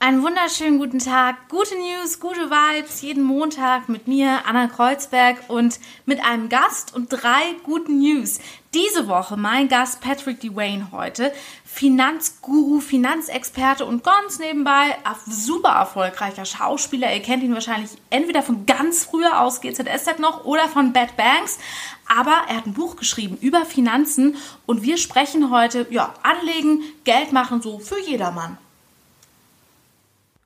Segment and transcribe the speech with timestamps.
[0.00, 5.80] Einen wunderschönen guten Tag, gute News, gute Vibes, jeden Montag mit mir, Anna Kreuzberg und
[6.06, 8.38] mit einem Gast und drei guten News.
[8.74, 11.32] Diese Woche mein Gast Patrick Dwayne heute,
[11.64, 14.96] Finanzguru, Finanzexperte und ganz nebenbei
[15.26, 17.12] super erfolgreicher Schauspieler.
[17.12, 21.58] Ihr kennt ihn wahrscheinlich entweder von ganz früher aus GZSZ noch oder von Bad Banks.
[22.06, 27.32] Aber er hat ein Buch geschrieben über Finanzen und wir sprechen heute, ja, Anlegen, Geld
[27.32, 28.58] machen, so für jedermann.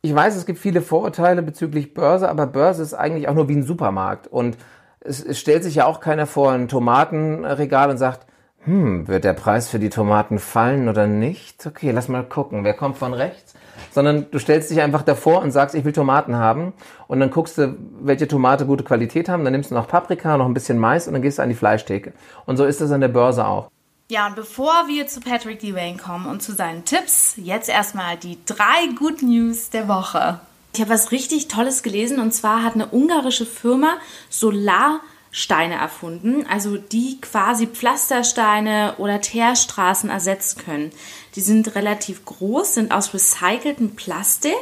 [0.04, 3.54] Ich weiß, es gibt viele Vorurteile bezüglich Börse, aber Börse ist eigentlich auch nur wie
[3.54, 4.26] ein Supermarkt.
[4.26, 4.58] Und
[4.98, 8.26] es, es stellt sich ja auch keiner vor ein Tomatenregal und sagt,
[8.64, 11.64] hm, wird der Preis für die Tomaten fallen oder nicht?
[11.64, 13.54] Okay, lass mal gucken, wer kommt von rechts?
[13.92, 16.72] Sondern du stellst dich einfach davor und sagst, ich will Tomaten haben.
[17.06, 19.44] Und dann guckst du, welche Tomate gute Qualität haben.
[19.44, 21.54] Dann nimmst du noch Paprika, noch ein bisschen Mais und dann gehst du an die
[21.54, 22.12] Fleischtheke.
[22.44, 23.70] Und so ist das an der Börse auch.
[24.12, 28.36] Ja, und bevor wir zu Patrick Devane kommen und zu seinen Tipps, jetzt erstmal die
[28.44, 30.38] drei Good News der Woche.
[30.74, 33.96] Ich habe was richtig Tolles gelesen und zwar hat eine ungarische Firma
[34.28, 40.92] Solarsteine erfunden, also die quasi Pflastersteine oder Teerstraßen ersetzen können.
[41.34, 44.52] Die sind relativ groß, sind aus recyceltem Plastik,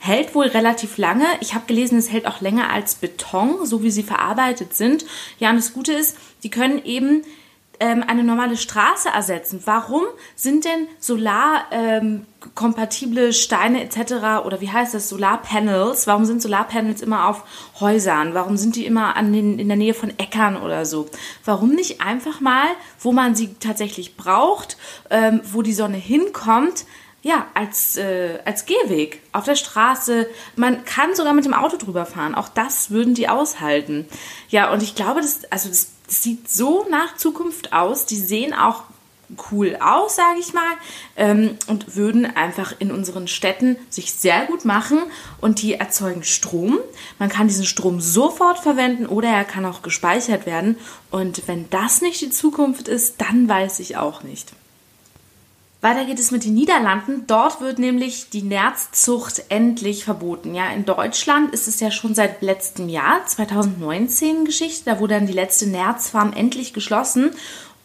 [0.00, 1.26] hält wohl relativ lange.
[1.38, 5.04] Ich habe gelesen, es hält auch länger als Beton, so wie sie verarbeitet sind.
[5.38, 7.22] Ja, und das Gute ist, die können eben
[7.80, 9.62] ähm, eine normale Straße ersetzen.
[9.64, 10.04] Warum
[10.36, 14.44] sind denn solarkompatible ähm, Steine etc.
[14.44, 17.42] oder wie heißt das, Solarpanels, warum sind Solarpanels immer auf
[17.80, 18.34] Häusern?
[18.34, 21.08] Warum sind die immer an den, in der Nähe von Äckern oder so?
[21.44, 22.66] Warum nicht einfach mal,
[23.00, 24.76] wo man sie tatsächlich braucht,
[25.08, 26.84] ähm, wo die Sonne hinkommt,
[27.22, 30.26] ja, als, äh, als Gehweg auf der Straße.
[30.56, 32.34] Man kann sogar mit dem Auto drüber fahren.
[32.34, 34.08] Auch das würden die aushalten.
[34.48, 38.06] Ja, und ich glaube, das, also das sieht so nach Zukunft aus.
[38.06, 38.84] Die sehen auch
[39.52, 40.72] cool aus, sage ich mal,
[41.16, 44.98] ähm, und würden einfach in unseren Städten sich sehr gut machen
[45.40, 46.78] und die erzeugen Strom.
[47.18, 50.76] Man kann diesen Strom sofort verwenden oder er kann auch gespeichert werden.
[51.10, 54.52] Und wenn das nicht die Zukunft ist, dann weiß ich auch nicht.
[55.80, 57.24] Weiter geht es mit den Niederlanden.
[57.26, 60.54] Dort wird nämlich die Nerzzucht endlich verboten.
[60.54, 64.84] Ja, in Deutschland ist es ja schon seit letztem Jahr, 2019 Geschichte.
[64.84, 67.30] Da wurde dann die letzte Nerzfarm endlich geschlossen.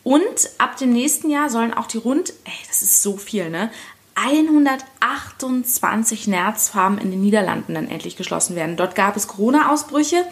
[0.04, 3.72] Und ab dem nächsten Jahr sollen auch die rund, ey, das ist so viel, ne?
[4.16, 8.78] 128 Nerzfarmen in den Niederlanden dann endlich geschlossen werden.
[8.78, 10.26] Dort gab es Corona-Ausbrüche.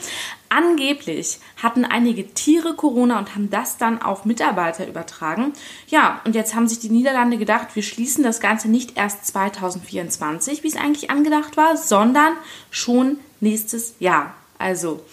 [0.56, 5.54] Angeblich hatten einige Tiere Corona und haben das dann auf Mitarbeiter übertragen.
[5.88, 10.62] Ja, und jetzt haben sich die Niederlande gedacht, wir schließen das Ganze nicht erst 2024,
[10.62, 12.34] wie es eigentlich angedacht war, sondern
[12.70, 14.36] schon nächstes Jahr.
[14.60, 15.04] Also,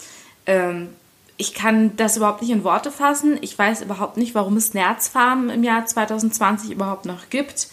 [0.45, 0.89] ähm,
[1.37, 3.39] ich kann das überhaupt nicht in Worte fassen.
[3.41, 7.67] Ich weiß überhaupt nicht, warum es Nerzfarmen im Jahr 2020 überhaupt noch gibt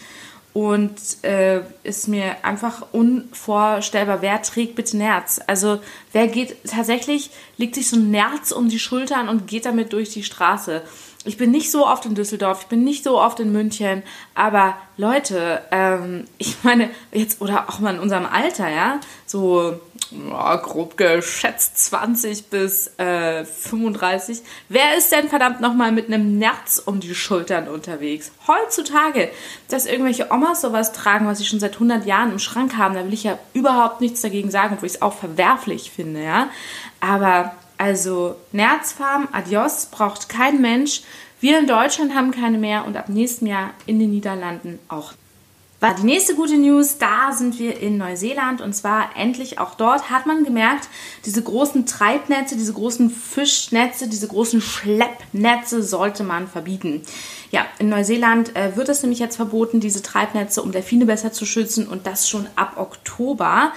[0.53, 5.39] und äh, ist mir einfach unvorstellbar, wer trägt bitte Nerz?
[5.45, 5.79] Also
[6.11, 10.09] wer geht tatsächlich, legt sich so ein Nerz um die Schultern und geht damit durch
[10.09, 10.81] die Straße.
[11.25, 14.03] Ich bin nicht so oft in Düsseldorf, ich bin nicht so oft in München,
[14.35, 19.79] aber Leute, ähm, ich meine, jetzt oder auch mal in unserem Alter, ja, so
[20.11, 24.41] ja, grob geschätzt 20 bis äh, 35.
[24.67, 28.31] Wer ist denn verdammt nochmal mit einem Nerz um die Schultern unterwegs?
[28.47, 29.29] Heutzutage,
[29.69, 33.05] dass irgendwelche Omas sowas tragen, was sie schon seit 100 Jahren im Schrank haben, da
[33.05, 36.49] will ich ja überhaupt nichts dagegen sagen, obwohl ich es auch verwerflich finde, ja.
[36.99, 41.01] Aber also Nerzfarm, adios, braucht kein Mensch.
[41.39, 45.13] Wir in Deutschland haben keine mehr und ab nächstem Jahr in den Niederlanden auch
[45.81, 50.25] die nächste gute News, da sind wir in Neuseeland und zwar endlich auch dort hat
[50.25, 50.89] man gemerkt,
[51.25, 57.03] diese großen Treibnetze, diese großen Fischnetze, diese großen Schleppnetze sollte man verbieten.
[57.51, 61.45] Ja, in Neuseeland äh, wird es nämlich jetzt verboten, diese Treibnetze, um Delfine besser zu
[61.45, 63.71] schützen und das schon ab Oktober.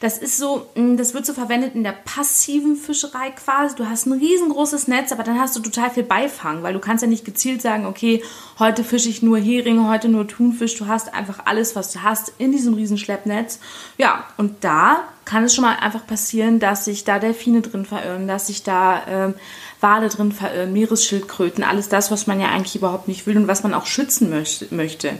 [0.00, 3.76] Das ist so, mm, das wird so verwendet in der passiven Fischerei quasi.
[3.76, 7.02] Du hast ein riesengroßes Netz, aber dann hast du total viel Beifang, weil du kannst
[7.02, 8.22] ja nicht gezielt sagen, okay,
[8.58, 10.76] heute fische ich nur Heringe, heute nur Thunfisch.
[10.76, 13.58] Du hast einfach alles, was du hast in diesem Riesenschleppnetz.
[13.98, 18.28] Ja, und da kann es schon mal einfach passieren, dass sich da Delfine drin verirren,
[18.28, 19.34] dass sich da ähm,
[19.80, 23.62] Wale drin verirren, Meeresschildkröten, alles das, was man ja eigentlich überhaupt nicht will und was
[23.62, 25.18] man auch schützen möchte.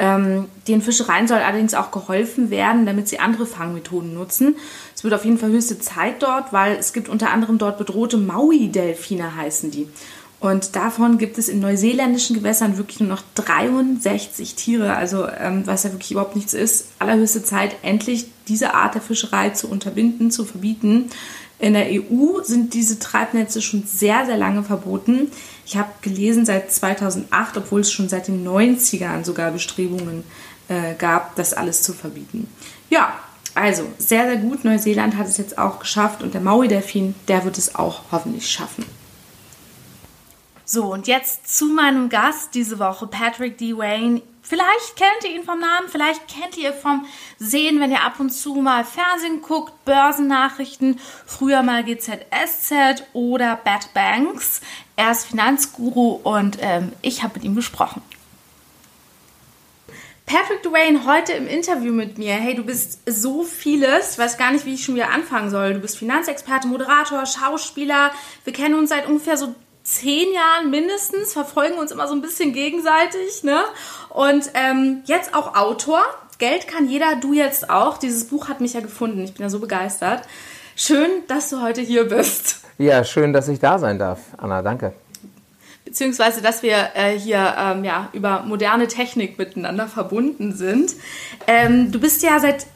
[0.00, 4.54] Ähm, den Fischereien soll allerdings auch geholfen werden, damit sie andere Fangmethoden nutzen.
[4.94, 8.16] Es wird auf jeden Fall höchste Zeit dort, weil es gibt unter anderem dort bedrohte
[8.16, 9.88] Maui-Delfine heißen die.
[10.40, 15.82] Und davon gibt es in neuseeländischen Gewässern wirklich nur noch 63 Tiere, also ähm, was
[15.82, 16.90] ja wirklich überhaupt nichts ist.
[17.00, 21.10] Allerhöchste Zeit, endlich diese Art der Fischerei zu unterbinden, zu verbieten.
[21.58, 25.32] In der EU sind diese Treibnetze schon sehr, sehr lange verboten.
[25.68, 30.24] Ich habe gelesen seit 2008, obwohl es schon seit den 90ern sogar Bestrebungen
[30.68, 32.48] äh, gab, das alles zu verbieten.
[32.88, 33.12] Ja,
[33.54, 34.64] also sehr, sehr gut.
[34.64, 38.86] Neuseeland hat es jetzt auch geschafft und der Maui-Delfin, der wird es auch hoffentlich schaffen.
[40.64, 43.76] So, und jetzt zu meinem Gast diese Woche, Patrick D.
[43.76, 44.22] Wayne.
[44.40, 47.04] Vielleicht kennt ihr ihn vom Namen, vielleicht kennt ihr vom
[47.38, 53.92] Sehen, wenn ihr ab und zu mal Fernsehen guckt, Börsennachrichten, früher mal GZSZ oder Bad
[53.92, 54.62] Banks.
[54.98, 58.02] Er ist Finanzguru und ähm, ich habe mit ihm gesprochen.
[60.26, 62.32] Patrick Dwayne heute im Interview mit mir.
[62.32, 64.14] Hey, du bist so vieles.
[64.14, 65.74] Ich weiß gar nicht, wie ich schon wieder anfangen soll.
[65.74, 68.10] Du bist Finanzexperte, Moderator, Schauspieler.
[68.42, 69.54] Wir kennen uns seit ungefähr so
[69.84, 73.62] zehn Jahren mindestens, verfolgen uns immer so ein bisschen gegenseitig, ne?
[74.08, 76.02] Und ähm, jetzt auch Autor.
[76.38, 77.98] Geld kann jeder, du jetzt auch.
[77.98, 79.22] Dieses Buch hat mich ja gefunden.
[79.22, 80.24] Ich bin ja so begeistert.
[80.74, 82.67] Schön, dass du heute hier bist.
[82.78, 84.62] Ja, schön, dass ich da sein darf, Anna.
[84.62, 84.94] Danke
[85.88, 90.94] beziehungsweise dass wir äh, hier ähm, ja, über moderne Technik miteinander verbunden sind.
[91.46, 92.66] Ähm, du bist ja seit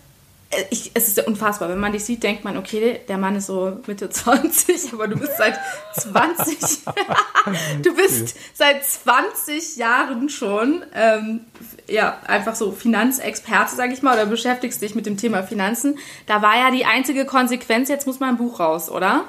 [0.52, 1.68] äh, ich, es ist ja unfassbar.
[1.68, 5.18] Wenn man dich sieht, denkt man, okay, der Mann ist so Mitte 20, aber du
[5.18, 5.58] bist seit
[5.94, 6.84] 20,
[7.82, 11.40] du bist seit 20 Jahren schon, ähm,
[11.88, 15.98] ja, einfach so Finanzexperte, sag ich mal, oder beschäftigst dich mit dem Thema Finanzen.
[16.26, 19.24] Da war ja die einzige Konsequenz, jetzt muss mal ein Buch raus, oder?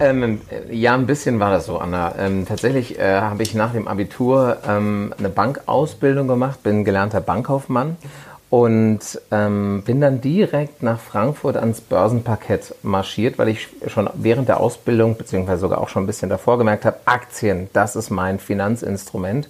[0.00, 0.40] Ähm,
[0.70, 2.14] ja, ein bisschen war das so, Anna.
[2.18, 7.96] Ähm, tatsächlich äh, habe ich nach dem Abitur ähm, eine Bankausbildung gemacht, bin gelernter Bankkaufmann
[8.50, 14.60] und ähm, bin dann direkt nach Frankfurt ans Börsenparkett marschiert, weil ich schon während der
[14.60, 19.48] Ausbildung, beziehungsweise sogar auch schon ein bisschen davor gemerkt habe, Aktien, das ist mein Finanzinstrument.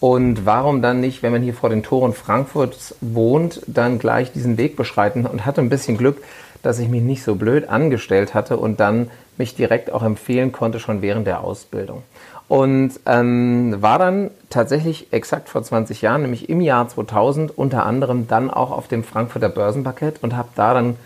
[0.00, 4.58] Und warum dann nicht, wenn man hier vor den Toren Frankfurts wohnt, dann gleich diesen
[4.58, 6.22] Weg beschreiten und hatte ein bisschen Glück,
[6.62, 10.80] dass ich mich nicht so blöd angestellt hatte und dann mich direkt auch empfehlen konnte,
[10.80, 12.02] schon während der Ausbildung.
[12.48, 18.28] Und ähm, war dann tatsächlich exakt vor 20 Jahren, nämlich im Jahr 2000, unter anderem
[18.28, 20.96] dann auch auf dem Frankfurter Börsenparkett und habe da dann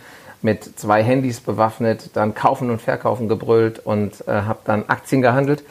[0.43, 5.63] mit zwei Handys bewaffnet, dann kaufen und verkaufen gebrüllt und äh, habe dann Aktien gehandelt,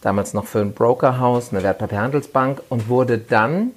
[0.00, 3.70] damals noch für ein Brokerhaus, eine Wertpapierhandelsbank und wurde dann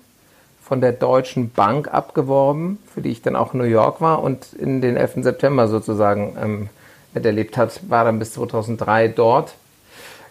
[0.64, 4.54] von der Deutschen Bank abgeworben, für die ich dann auch in New York war und
[4.54, 5.24] in den 11.
[5.24, 6.70] September sozusagen ähm,
[7.16, 9.56] miterlebt hat, war dann bis 2003 dort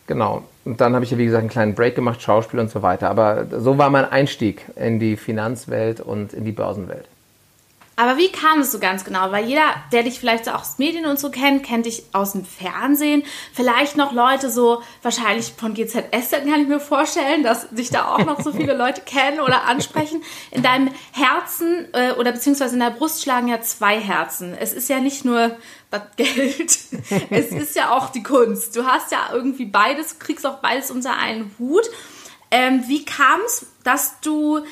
[0.06, 0.42] Genau.
[0.64, 3.10] Und dann habe ich ja, wie gesagt, einen kleinen Break gemacht, Schauspiel und so weiter.
[3.10, 7.06] Aber so war mein Einstieg in die Finanzwelt und in die Börsenwelt.
[7.96, 9.30] Aber wie kam es so ganz genau?
[9.30, 9.62] Weil jeder,
[9.92, 13.22] der dich vielleicht so auch aus Medien und so kennt, kennt dich aus dem Fernsehen.
[13.52, 18.24] Vielleicht noch Leute so, wahrscheinlich von GZS, kann ich mir vorstellen, dass dich da auch
[18.24, 20.22] noch so viele Leute kennen oder ansprechen.
[20.50, 24.56] In deinem Herzen äh, oder beziehungsweise in der Brust schlagen ja zwei Herzen.
[24.58, 25.56] Es ist ja nicht nur
[25.90, 26.78] das Geld,
[27.30, 28.74] es ist ja auch die Kunst.
[28.76, 31.88] Du hast ja irgendwie beides, kriegst auch beides unter einen Hut.
[32.50, 34.64] Ähm, wie kam es, dass du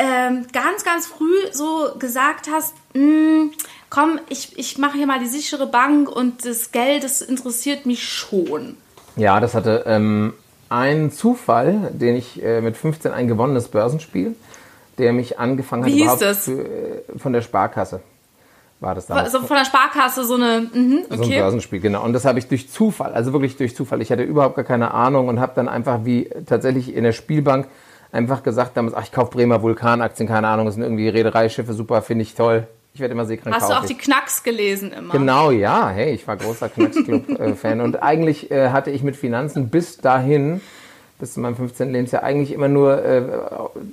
[0.00, 3.52] ähm, ganz, ganz früh so gesagt hast, hm,
[3.90, 8.08] komm, ich, ich mache hier mal die sichere Bank und das Geld, das interessiert mich
[8.08, 8.78] schon.
[9.16, 10.32] Ja, das hatte ähm,
[10.70, 14.36] einen Zufall, den ich äh, mit 15 ein gewonnenes Börsenspiel,
[14.96, 16.44] der mich angefangen hat Wie hieß das?
[16.44, 18.00] Für, äh, von der Sparkasse
[18.78, 19.34] war das damals.
[19.34, 21.16] Also von der Sparkasse so eine, mh, okay.
[21.16, 22.02] So ein Börsenspiel, genau.
[22.02, 24.00] Und das habe ich durch Zufall, also wirklich durch Zufall.
[24.00, 27.66] Ich hatte überhaupt gar keine Ahnung und habe dann einfach wie tatsächlich in der Spielbank
[28.12, 32.02] einfach gesagt damals, ach, ich kaufe Bremer Vulkanaktien, keine Ahnung, das sind irgendwie Reedereischiffe, super,
[32.02, 32.66] finde ich toll.
[32.92, 35.12] Ich werde immer Seekrank Hast du auch die Knacks gelesen immer?
[35.12, 35.90] Genau, ja.
[35.90, 37.80] Hey, ich war großer Knacks-Club-Fan.
[37.80, 40.60] und eigentlich äh, hatte ich mit Finanzen bis dahin,
[41.20, 41.92] bis zu meinem 15.
[41.92, 43.22] Lebensjahr, eigentlich immer nur äh,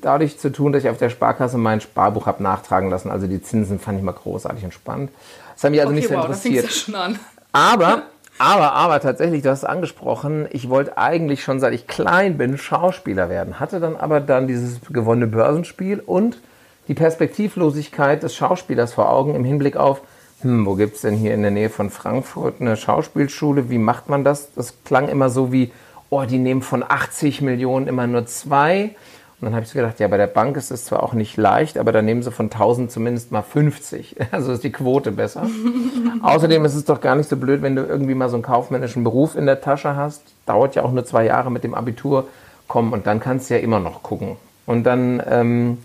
[0.02, 3.12] dadurch zu tun, dass ich auf der Sparkasse mein Sparbuch habe nachtragen lassen.
[3.12, 5.12] Also die Zinsen fand ich mal großartig und spannend.
[5.54, 6.66] Das hat mich also okay, nicht so wow, interessiert.
[6.66, 7.20] Ja schon an.
[7.52, 8.04] Aber
[8.40, 12.58] aber, aber tatsächlich, du hast es angesprochen, ich wollte eigentlich schon seit ich klein bin
[12.58, 16.40] Schauspieler werden, hatte dann aber dann dieses gewonnene Börsenspiel und
[16.88, 20.02] die Perspektivlosigkeit des Schauspielers vor Augen im Hinblick auf,
[20.42, 23.70] hm, wo gibt's denn hier in der Nähe von Frankfurt eine Schauspielschule?
[23.70, 24.54] Wie macht man das?
[24.54, 25.72] Das klang immer so wie,
[26.10, 28.96] oh, die nehmen von 80 Millionen immer nur zwei.
[29.40, 31.38] Und dann habe ich so gedacht, ja, bei der Bank ist es zwar auch nicht
[31.38, 34.16] leicht, aber dann nehmen sie von 1000 zumindest mal 50.
[34.32, 35.48] Also ist die Quote besser.
[36.24, 39.04] Außerdem ist es doch gar nicht so blöd, wenn du irgendwie mal so einen kaufmännischen
[39.04, 40.24] Beruf in der Tasche hast.
[40.48, 42.28] Dauert ja auch nur zwei Jahre mit dem Abitur
[42.68, 44.38] kommen und dann kannst du ja immer noch gucken.
[44.66, 45.78] Und dann ähm,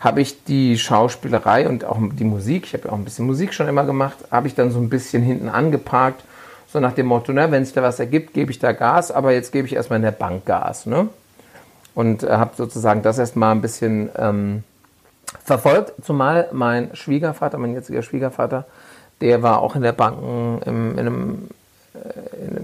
[0.00, 3.54] habe ich die Schauspielerei und auch die Musik, ich habe ja auch ein bisschen Musik
[3.54, 6.24] schon immer gemacht, habe ich dann so ein bisschen hinten angeparkt.
[6.72, 9.32] So nach dem Motto, ne, wenn es da was ergibt, gebe ich da Gas, aber
[9.32, 10.86] jetzt gebe ich erstmal in der Bank Gas.
[10.86, 11.08] Ne?
[11.96, 14.62] Und äh, habe sozusagen das erstmal ein bisschen ähm,
[15.42, 18.66] verfolgt, zumal mein Schwiegervater, mein jetziger Schwiegervater,
[19.22, 21.48] der war auch in der Banken, im, in einem,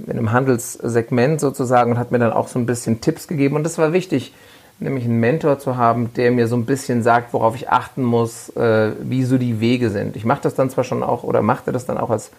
[0.06, 3.56] im Handelssegment sozusagen und hat mir dann auch so ein bisschen Tipps gegeben.
[3.56, 4.34] Und das war wichtig,
[4.80, 8.50] nämlich einen Mentor zu haben, der mir so ein bisschen sagt, worauf ich achten muss,
[8.50, 10.14] äh, wie so die Wege sind.
[10.14, 12.32] Ich mache das dann zwar schon auch oder machte das dann auch als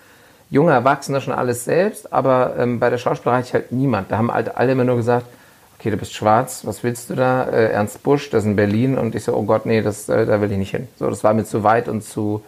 [0.51, 4.11] junger Erwachsener schon alles selbst, aber ähm, bei der Schauspielerei hatte ich halt niemand.
[4.11, 5.25] Da haben halt alle immer nur gesagt,
[5.83, 7.43] okay, du bist schwarz, was willst du da?
[7.43, 8.97] Äh, Ernst Busch, das ist in Berlin.
[8.97, 10.87] Und ich so, oh Gott, nee, das, äh, da will ich nicht hin.
[10.97, 12.41] So, das war mir zu weit und zu,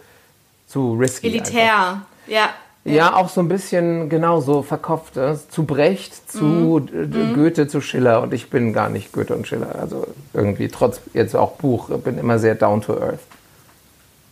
[0.66, 1.26] zu risky.
[1.26, 2.00] Elitär, einfach.
[2.26, 2.48] ja.
[2.84, 5.16] Ja, auch so ein bisschen, genau, so verkopft.
[5.16, 7.34] Äh, zu Brecht, zu mhm.
[7.34, 8.22] Goethe, zu Schiller.
[8.22, 9.74] Und ich bin gar nicht Goethe und Schiller.
[9.78, 13.18] Also irgendwie, trotz jetzt auch Buch, bin immer sehr down to earth.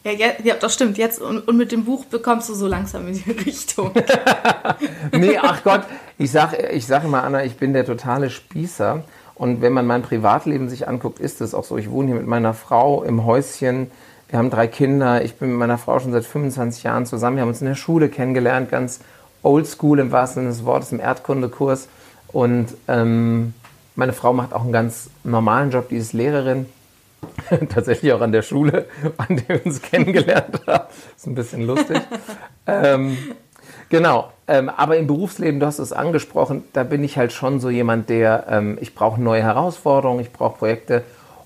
[0.05, 0.99] Ja, ja, ja, das stimmt.
[0.99, 3.91] Jetzt und, und, mit dem Buch bekommst du so langsam in die Richtung.
[5.13, 5.83] nee, ach Gott,
[6.19, 9.03] ich sage ich sag immer, Anna, ich bin der totale Spießer.
[9.35, 11.77] Und wenn man mein Privatleben sich anguckt, ist es auch so.
[11.77, 13.91] Ich wohne hier mit meiner Frau im Häuschen.
[14.29, 15.25] Wir haben drei Kinder.
[15.25, 17.37] Ich bin mit meiner Frau schon seit 25 Jahren zusammen.
[17.37, 19.01] Wir haben uns in der Schule kennengelernt, ganz
[19.43, 21.89] oldschool im wahrsten Sinne des Wortes, im Erdkundekurs.
[22.29, 23.55] Und ähm,
[23.97, 26.67] meine Frau macht auch einen ganz normalen Job, die ist Lehrerin.
[27.69, 30.85] tatsächlich auch an der Schule, an der wir uns kennengelernt haben.
[31.17, 32.01] Ist ein bisschen lustig.
[32.67, 33.17] ähm,
[33.89, 37.71] genau, ähm, aber im Berufsleben, du hast es angesprochen, da bin ich halt schon so
[37.71, 41.03] jemand, der, ähm, ich brauche neue Herausforderungen, ich brauche Projekte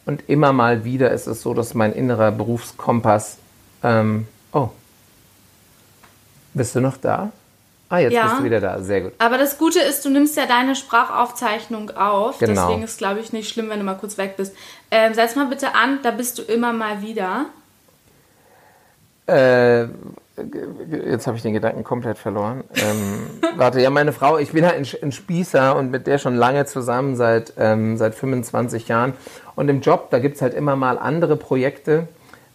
[0.06, 3.38] und immer mal wieder ist es so, dass mein innerer Berufskompass,
[3.82, 4.70] ähm, oh,
[6.54, 7.30] bist du noch da?
[7.90, 8.82] Ah, jetzt ja, bist du wieder da.
[8.82, 9.12] Sehr gut.
[9.18, 12.38] Aber das Gute ist, du nimmst ja deine Sprachaufzeichnung auf.
[12.38, 12.66] Genau.
[12.66, 14.54] Deswegen ist, glaube ich, nicht schlimm, wenn du mal kurz weg bist.
[14.90, 17.46] Ähm, setz mal bitte an, da bist du immer mal wieder.
[19.26, 19.88] Äh,
[21.06, 22.64] jetzt habe ich den Gedanken komplett verloren.
[22.74, 26.66] Ähm, warte, ja, meine Frau, ich bin halt ein, Spießer und mit der schon lange
[26.66, 29.14] zusammen, seit, ähm, seit 25 Jahren.
[29.56, 32.08] Und im Job, da gibt es halt immer mal andere Projekte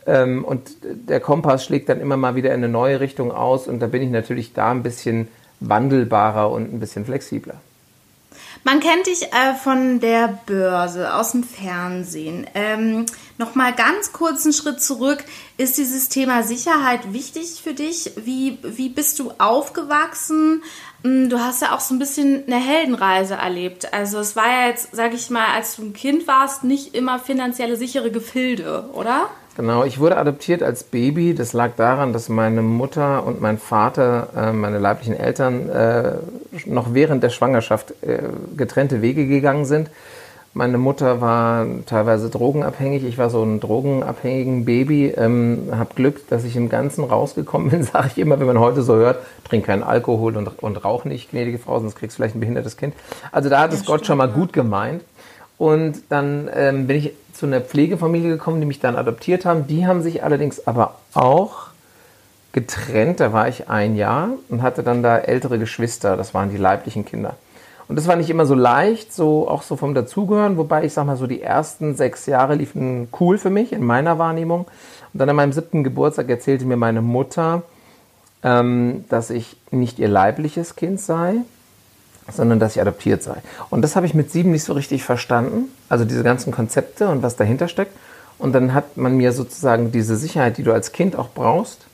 [0.06, 3.80] ähm, und der Kompass schlägt dann immer mal wieder in eine neue Richtung aus und
[3.80, 5.28] da bin ich natürlich da ein bisschen
[5.60, 7.56] wandelbarer und ein bisschen flexibler.
[8.64, 12.48] Man kennt dich äh, von der Börse, aus dem Fernsehen.
[12.54, 13.06] Ähm,
[13.40, 15.24] Nochmal ganz kurz einen Schritt zurück.
[15.58, 18.12] Ist dieses Thema Sicherheit wichtig für dich?
[18.16, 20.64] Wie, wie bist du aufgewachsen?
[21.04, 23.92] Hm, du hast ja auch so ein bisschen eine Heldenreise erlebt.
[23.92, 27.18] Also es war ja jetzt, sag ich mal, als du ein Kind warst, nicht immer
[27.18, 29.30] finanzielle sichere Gefilde, oder?
[29.56, 31.36] Genau, ich wurde adoptiert als Baby.
[31.36, 36.14] Das lag daran, dass meine Mutter und mein Vater, äh, meine leiblichen Eltern, äh,
[36.66, 38.24] noch während der Schwangerschaft äh,
[38.58, 39.92] getrennte Wege gegangen sind.
[40.56, 43.04] Meine Mutter war teilweise drogenabhängig.
[43.04, 45.14] Ich war so ein drogenabhängigen Baby.
[45.16, 48.82] Ähm, hab Glück, dass ich im Ganzen rausgekommen bin, sage ich immer, wenn man heute
[48.82, 52.36] so hört, trink keinen Alkohol und, und rauch nicht, gnädige Frau, sonst kriegst du vielleicht
[52.36, 52.96] ein behindertes Kind.
[53.32, 55.04] Also da hat ja, es Gott schon mal gut gemeint.
[55.60, 59.68] Und dann ähm, bin ich zu einer Pflegefamilie gekommen, die mich dann adoptiert haben.
[59.68, 61.68] Die haben sich allerdings aber auch
[62.54, 63.20] getrennt.
[63.20, 66.16] Da war ich ein Jahr und hatte dann da ältere Geschwister.
[66.16, 67.36] Das waren die leiblichen Kinder.
[67.90, 71.06] Und das war nicht immer so leicht, so auch so vom Dazugehören, wobei ich sag
[71.06, 74.62] mal so die ersten sechs Jahre liefen cool für mich in meiner Wahrnehmung.
[75.12, 77.64] Und dann an meinem siebten Geburtstag erzählte mir meine Mutter,
[78.42, 81.36] ähm, dass ich nicht ihr leibliches Kind sei,
[82.32, 83.38] sondern dass ich adoptiert sei.
[83.70, 87.24] Und das habe ich mit sieben nicht so richtig verstanden, also diese ganzen Konzepte und
[87.24, 87.96] was dahinter steckt.
[88.38, 91.86] Und dann hat man mir sozusagen diese Sicherheit, die du als Kind auch brauchst,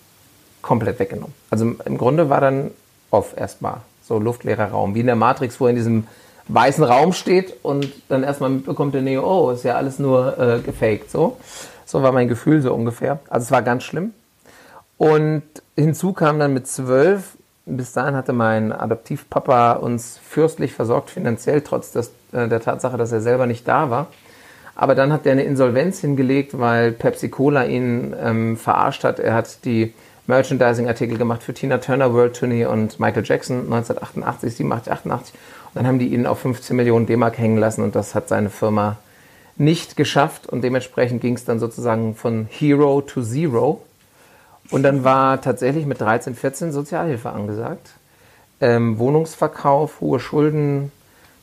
[0.62, 1.34] komplett weggenommen.
[1.50, 2.72] Also im Grunde war dann
[3.12, 6.08] off erstmal so luftleerer Raum, wie in der Matrix, wo er in diesem
[6.48, 10.60] weißen Raum steht und dann erstmal mitbekommt der Neo, oh, ist ja alles nur äh,
[10.60, 11.12] gefaked.
[11.12, 11.38] So.
[11.86, 13.20] so war mein Gefühl so ungefähr.
[13.30, 14.14] Also es war ganz schlimm.
[14.98, 15.44] Und
[15.78, 17.38] hinzu kam dann mit zwölf
[17.70, 23.12] bis dahin hatte mein Adoptivpapa uns fürstlich versorgt finanziell, trotz des, äh, der Tatsache, dass
[23.12, 24.08] er selber nicht da war.
[24.76, 29.20] Aber dann hat er eine Insolvenz hingelegt, weil Pepsi Cola ihn ähm, verarscht hat.
[29.20, 29.94] Er hat die
[30.28, 35.34] Merchandising-Artikel gemacht für Tina Turner World Tourney und Michael Jackson 1988, 87, 88.
[35.34, 38.50] Und dann haben die ihn auf 15 Millionen D-Mark hängen lassen und das hat seine
[38.50, 38.98] Firma
[39.58, 40.48] nicht geschafft.
[40.48, 43.82] Und dementsprechend ging es dann sozusagen von Hero to Zero.
[44.72, 47.92] Und dann war tatsächlich mit 13, 14 Sozialhilfe angesagt.
[48.62, 50.92] Ähm, Wohnungsverkauf, hohe Schulden,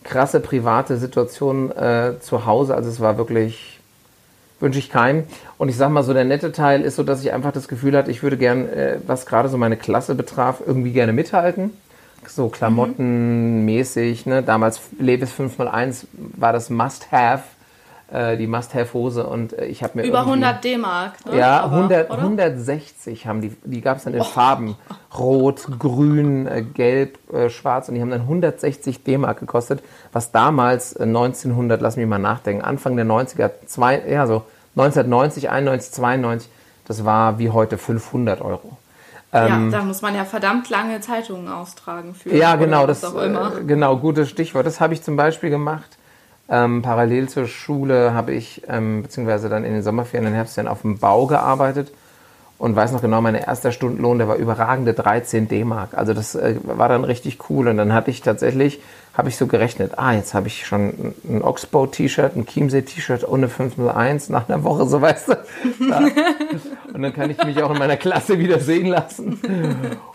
[0.05, 2.75] krasse private Situation äh, zu Hause.
[2.75, 3.81] Also es war wirklich,
[4.61, 5.25] wünsche ich keinem.
[5.59, 7.97] Und ich sag mal so, der nette Teil ist so, dass ich einfach das Gefühl
[7.97, 11.71] hatte, ich würde gern, äh, was gerade so meine Klasse betraf, irgendwie gerne mithalten.
[12.29, 14.43] So klamottenmäßig, ne?
[14.43, 17.45] Damals Levis 501 war das Must-Have
[18.13, 21.27] äh, die Must-Have-Hose und äh, ich habe mir über 100 D-Mark.
[21.27, 21.39] Ne?
[21.39, 23.57] Ja, Aber, 100, 160 haben die.
[23.65, 24.25] Die gab es dann in oh.
[24.25, 24.77] Farben
[25.19, 29.83] Rot, Grün, äh, Gelb, äh, Schwarz und die haben dann 160 D-Mark gekostet,
[30.13, 34.45] was damals 1900, lass mich mal nachdenken, Anfang der 90er, zwei, ja so
[34.77, 36.51] 1990, 91, 92,
[36.87, 38.77] das war wie heute 500 Euro.
[39.33, 42.35] Ähm, ja, da muss man ja verdammt lange Zeitungen austragen für.
[42.35, 43.59] Ja, genau, das auch immer.
[43.59, 44.67] Äh, genau, gutes Stichwort.
[44.67, 45.96] Das habe ich zum Beispiel gemacht.
[46.49, 50.83] Ähm, parallel zur Schule habe ich, ähm, beziehungsweise dann in den Sommerferien und Herbstferien auf
[50.83, 51.93] dem Bau gearbeitet
[52.59, 55.91] und weiß noch genau, mein erster Stundenlohn, der war überragende 13 D-Mark.
[55.95, 57.69] Also das äh, war dann richtig cool.
[57.69, 58.81] Und dann hatte ich tatsächlich,
[59.17, 64.29] habe ich so gerechnet, ah, jetzt habe ich schon ein Oxbow-T-Shirt, ein Chiemsee-T-Shirt ohne 501
[64.29, 65.33] nach einer Woche, so weißt du.
[65.89, 66.01] Ja.
[66.93, 69.41] Und dann kann ich mich auch in meiner Klasse wieder sehen lassen.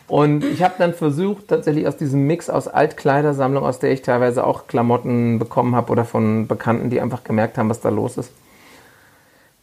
[0.08, 4.46] Und ich habe dann versucht, tatsächlich aus diesem Mix aus Altkleidersammlung, aus der ich teilweise
[4.46, 8.32] auch Klamotten bekommen habe oder von Bekannten, die einfach gemerkt haben, was da los ist,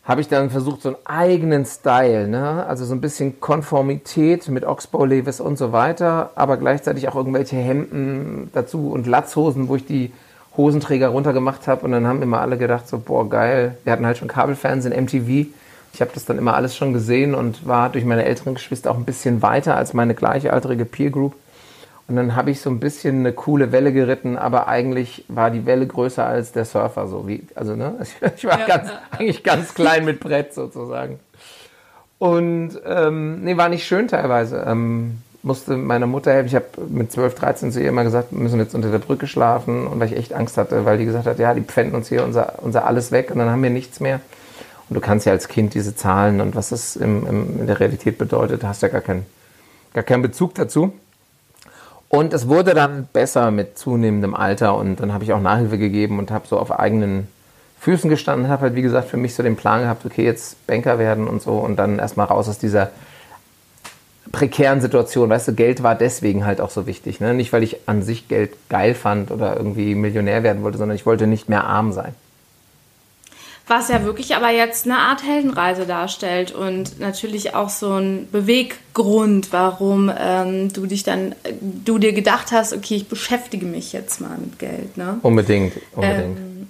[0.09, 2.65] habe ich dann versucht, so einen eigenen Style, ne?
[2.67, 7.57] also so ein bisschen Konformität mit Oxbow Levis und so weiter, aber gleichzeitig auch irgendwelche
[7.57, 10.11] Hemden dazu und Latzhosen, wo ich die
[10.57, 14.17] Hosenträger runtergemacht habe und dann haben immer alle gedacht, so boah geil, wir hatten halt
[14.17, 15.47] schon Kabelfernsehen, MTV.
[15.93, 18.97] Ich habe das dann immer alles schon gesehen und war durch meine älteren Geschwister auch
[18.97, 21.35] ein bisschen weiter als meine gleichaltrige Peer Group.
[22.09, 25.67] Und dann habe ich so ein bisschen eine coole Welle geritten, aber eigentlich war die
[25.67, 27.97] Welle größer als der Surfer, so wie, also ne,
[28.37, 31.21] ich war ja, ganz, eigentlich ganz klein mit Brett sozusagen.
[32.19, 34.65] Und ähm, nee, war nicht schön teilweise.
[34.67, 36.49] Ähm, musste meiner Mutter helfen.
[36.49, 39.27] Ich habe mit 12, 13 zu ihr immer gesagt, wir müssen jetzt unter der Brücke
[39.27, 39.87] schlafen.
[39.87, 42.25] Und weil ich echt Angst hatte, weil die gesagt hat, ja, die pfänden uns hier
[42.25, 44.21] unser, unser alles weg und dann haben wir nichts mehr.
[44.89, 47.79] Und du kannst ja als Kind diese Zahlen und was das im, im, in der
[47.79, 49.27] Realität bedeutet, hast ja gar keinen,
[49.93, 50.93] gar keinen Bezug dazu.
[52.09, 56.19] Und es wurde dann besser mit zunehmendem Alter und dann habe ich auch Nachhilfe gegeben
[56.19, 57.29] und habe so auf eigenen
[57.81, 60.99] Füßen gestanden, habe halt wie gesagt für mich so den Plan gehabt, okay, jetzt Banker
[60.99, 62.91] werden und so und dann erstmal raus aus dieser
[64.33, 65.29] prekären Situation.
[65.29, 67.21] Weißt du, Geld war deswegen halt auch so wichtig.
[67.21, 67.35] Ne?
[67.35, 71.07] Nicht, weil ich an sich Geld geil fand oder irgendwie Millionär werden wollte, sondern ich
[71.07, 72.15] wollte nicht mehr arm sein
[73.69, 79.53] was ja wirklich aber jetzt eine Art Heldenreise darstellt und natürlich auch so ein Beweggrund,
[79.53, 84.37] warum ähm, du dich dann, du dir gedacht hast, okay, ich beschäftige mich jetzt mal
[84.39, 84.97] mit Geld.
[84.97, 85.19] Ne?
[85.23, 86.39] Unbedingt, unbedingt.
[86.39, 86.69] Ähm,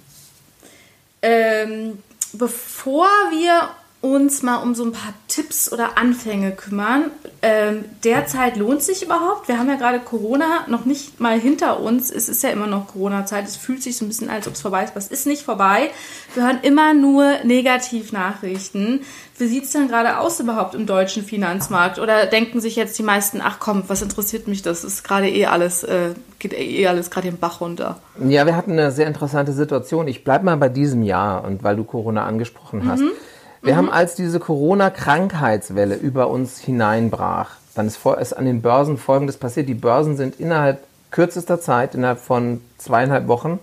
[1.21, 1.97] ähm,
[2.33, 3.69] bevor wir
[4.01, 7.11] uns mal um so ein paar Tipps oder Anfänge kümmern.
[7.41, 9.49] Ähm, derzeit lohnt sich überhaupt.
[9.49, 12.09] Wir haben ja gerade Corona noch nicht mal hinter uns.
[12.09, 13.45] Es ist ja immer noch Corona-Zeit.
[13.45, 14.95] Es fühlt sich so ein bisschen, als ob es vorbei ist.
[14.95, 15.89] Es ist nicht vorbei.
[16.33, 19.01] Wir hören immer nur Negativnachrichten.
[19.37, 21.99] Wie sieht es denn gerade aus überhaupt im deutschen Finanzmarkt?
[21.99, 24.85] Oder denken sich jetzt die meisten, ach komm, was interessiert mich das?
[24.85, 27.99] Ist gerade eh alles, äh, geht eh alles gerade den Bach runter.
[28.25, 30.07] Ja, wir hatten eine sehr interessante Situation.
[30.07, 33.01] Ich bleibe mal bei diesem Jahr und weil du Corona angesprochen hast.
[33.01, 33.11] Mhm.
[33.61, 33.77] Wir mhm.
[33.77, 39.67] haben, als diese Corona-Krankheitswelle über uns hineinbrach, dann ist, ist an den Börsen Folgendes passiert.
[39.67, 43.59] Die Börsen sind innerhalb kürzester Zeit, innerhalb von zweieinhalb Wochen,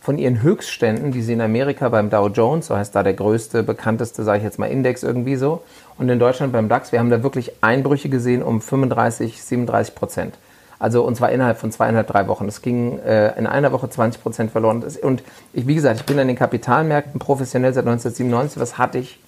[0.00, 3.62] von ihren Höchstständen, die sie in Amerika beim Dow Jones, so heißt da der größte,
[3.62, 5.62] bekannteste, sage ich jetzt mal, Index irgendwie so,
[5.98, 10.34] und in Deutschland beim DAX, wir haben da wirklich Einbrüche gesehen um 35, 37 Prozent.
[10.78, 12.48] Also und zwar innerhalb von zweieinhalb, drei Wochen.
[12.48, 14.82] Es ging äh, in einer Woche 20 Prozent verloren.
[15.02, 18.58] Und ich, wie gesagt, ich bin an den Kapitalmärkten professionell seit 1997.
[18.58, 19.20] Was hatte ich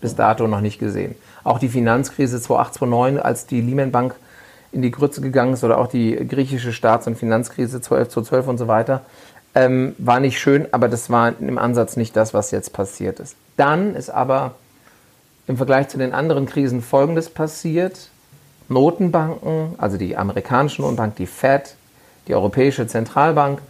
[0.00, 1.14] bis dato noch nicht gesehen.
[1.44, 4.14] Auch die Finanzkrise 2008, 2009, als die Lehman Bank
[4.72, 8.48] in die Grütze gegangen ist oder auch die griechische Staats- und Finanzkrise 12 zu 12
[8.48, 9.02] und so weiter,
[9.54, 13.36] ähm, war nicht schön, aber das war im Ansatz nicht das, was jetzt passiert ist.
[13.56, 14.54] Dann ist aber
[15.46, 18.10] im Vergleich zu den anderen Krisen Folgendes passiert.
[18.68, 21.76] Notenbanken, also die amerikanische Notenbank, die Fed,
[22.26, 23.60] die Europäische Zentralbank,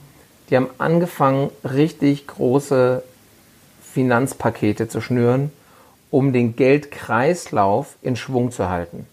[0.49, 3.03] die haben angefangen, richtig große
[3.93, 5.53] Finanzpakete zu schnüren
[6.11, 9.07] um den Geldkreislauf in Schwung zu halten.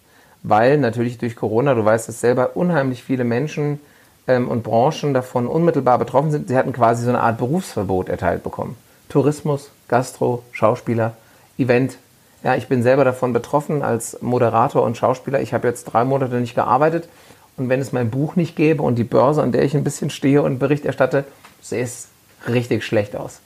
[0.43, 3.79] Weil natürlich durch Corona, du weißt es selber, unheimlich viele Menschen
[4.27, 6.47] ähm, und Branchen davon unmittelbar betroffen sind.
[6.47, 8.75] Sie hatten quasi so eine Art Berufsverbot erteilt bekommen.
[9.09, 11.15] Tourismus, Gastro, Schauspieler,
[11.57, 11.97] Event.
[12.43, 15.39] Ja, ich bin selber davon betroffen als Moderator und Schauspieler.
[15.39, 17.07] Ich habe jetzt drei Monate nicht gearbeitet.
[17.55, 20.09] Und wenn es mein Buch nicht gäbe und die Börse, an der ich ein bisschen
[20.09, 21.23] stehe und Bericht erstatte,
[21.61, 22.07] sähe es
[22.47, 23.39] richtig schlecht aus.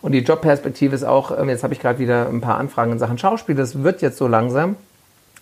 [0.00, 2.98] Und die Jobperspektive ist auch, ähm, jetzt habe ich gerade wieder ein paar Anfragen in
[2.98, 4.76] Sachen Schauspiel, das wird jetzt so langsam.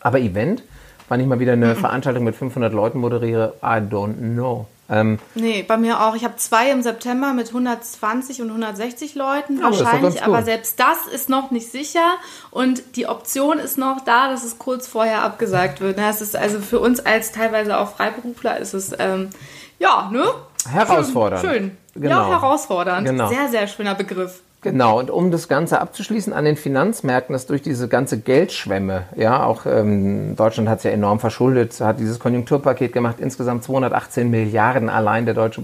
[0.01, 0.62] Aber Event,
[1.09, 1.75] wann ich mal wieder eine.
[1.77, 4.66] Veranstaltung mit 500 Leuten moderiere, I don't know.
[4.88, 6.14] Ähm, nee, bei mir auch.
[6.14, 11.12] Ich habe zwei im September mit 120 und 160 Leuten ja, wahrscheinlich, aber selbst das
[11.12, 12.14] ist noch nicht sicher
[12.53, 15.99] und die Option ist noch da, dass es kurz vorher abgesagt wird.
[15.99, 19.31] Das ist also für uns als teilweise auch Freiberufler ist es ähm,
[19.79, 20.25] ja, ne?
[20.68, 21.42] Herausfordernd.
[21.42, 21.52] Schön.
[21.52, 22.02] schön.
[22.02, 22.31] Genau.
[22.31, 23.07] Ja, herausfordernd.
[23.07, 23.29] Genau.
[23.29, 24.42] Sehr, sehr schöner Begriff.
[24.62, 29.44] Genau, und um das Ganze abzuschließen, an den Finanzmärkten, dass durch diese ganze Geldschwemme, ja,
[29.44, 34.88] auch ähm, Deutschland hat es ja enorm verschuldet, hat dieses Konjunkturpaket gemacht, insgesamt 218 Milliarden
[34.88, 35.62] allein der deutsche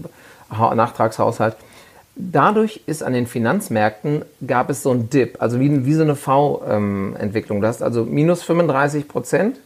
[0.51, 1.57] Nachtragshaushalt.
[2.15, 6.15] Dadurch ist an den Finanzmärkten, gab es so ein Dip, also wie, wie so eine
[6.15, 7.57] V-Entwicklung.
[7.57, 9.57] Ähm, du hast also minus 35 Prozent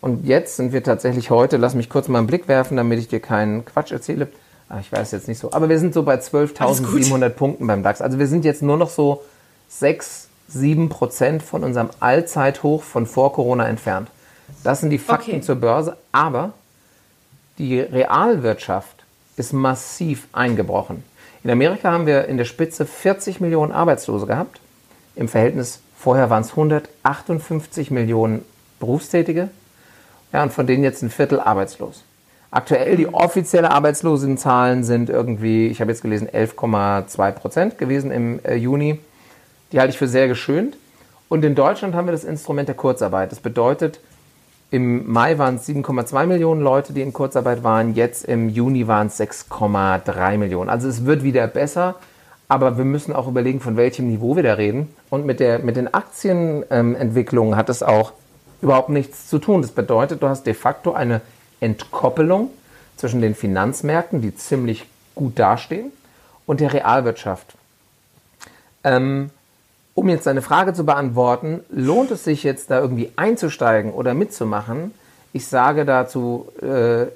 [0.00, 3.08] Und jetzt sind wir tatsächlich heute, lass mich kurz mal einen Blick werfen, damit ich
[3.08, 4.28] dir keinen Quatsch erzähle.
[4.68, 5.52] Ach, ich weiß jetzt nicht so.
[5.52, 8.00] Aber wir sind so bei 12.700 Punkten beim DAX.
[8.00, 9.22] Also wir sind jetzt nur noch so
[9.68, 14.08] 6, 7 Prozent von unserem Allzeithoch von vor Corona entfernt.
[14.62, 15.40] Das sind die Fakten okay.
[15.40, 15.96] zur Börse.
[16.12, 16.52] Aber
[17.58, 19.04] die Realwirtschaft
[19.36, 21.04] ist massiv eingebrochen.
[21.42, 24.60] In Amerika haben wir in der Spitze 40 Millionen Arbeitslose gehabt.
[25.14, 28.44] Im Verhältnis vorher waren es 158 Millionen
[28.80, 29.50] Berufstätige.
[30.32, 32.02] Ja, und von denen jetzt ein Viertel arbeitslos.
[32.54, 38.54] Aktuell die offizielle Arbeitslosenzahlen sind irgendwie, ich habe jetzt gelesen, 11,2 Prozent gewesen im äh,
[38.54, 39.00] Juni.
[39.72, 40.76] Die halte ich für sehr geschönt.
[41.28, 43.32] Und in Deutschland haben wir das Instrument der Kurzarbeit.
[43.32, 43.98] Das bedeutet,
[44.70, 47.96] im Mai waren es 7,2 Millionen Leute, die in Kurzarbeit waren.
[47.96, 50.70] Jetzt im Juni waren es 6,3 Millionen.
[50.70, 51.96] Also es wird wieder besser,
[52.46, 54.94] aber wir müssen auch überlegen, von welchem Niveau wir da reden.
[55.10, 58.12] Und mit, der, mit den Aktienentwicklungen ähm, hat es auch
[58.62, 59.60] überhaupt nichts zu tun.
[59.60, 61.20] Das bedeutet, du hast de facto eine
[61.64, 62.50] Entkoppelung
[62.96, 65.92] zwischen den Finanzmärkten, die ziemlich gut dastehen,
[66.46, 67.54] und der Realwirtschaft.
[68.84, 69.30] Ähm,
[69.94, 74.92] um jetzt deine Frage zu beantworten, lohnt es sich jetzt da irgendwie einzusteigen oder mitzumachen?
[75.32, 77.06] Ich sage dazu äh,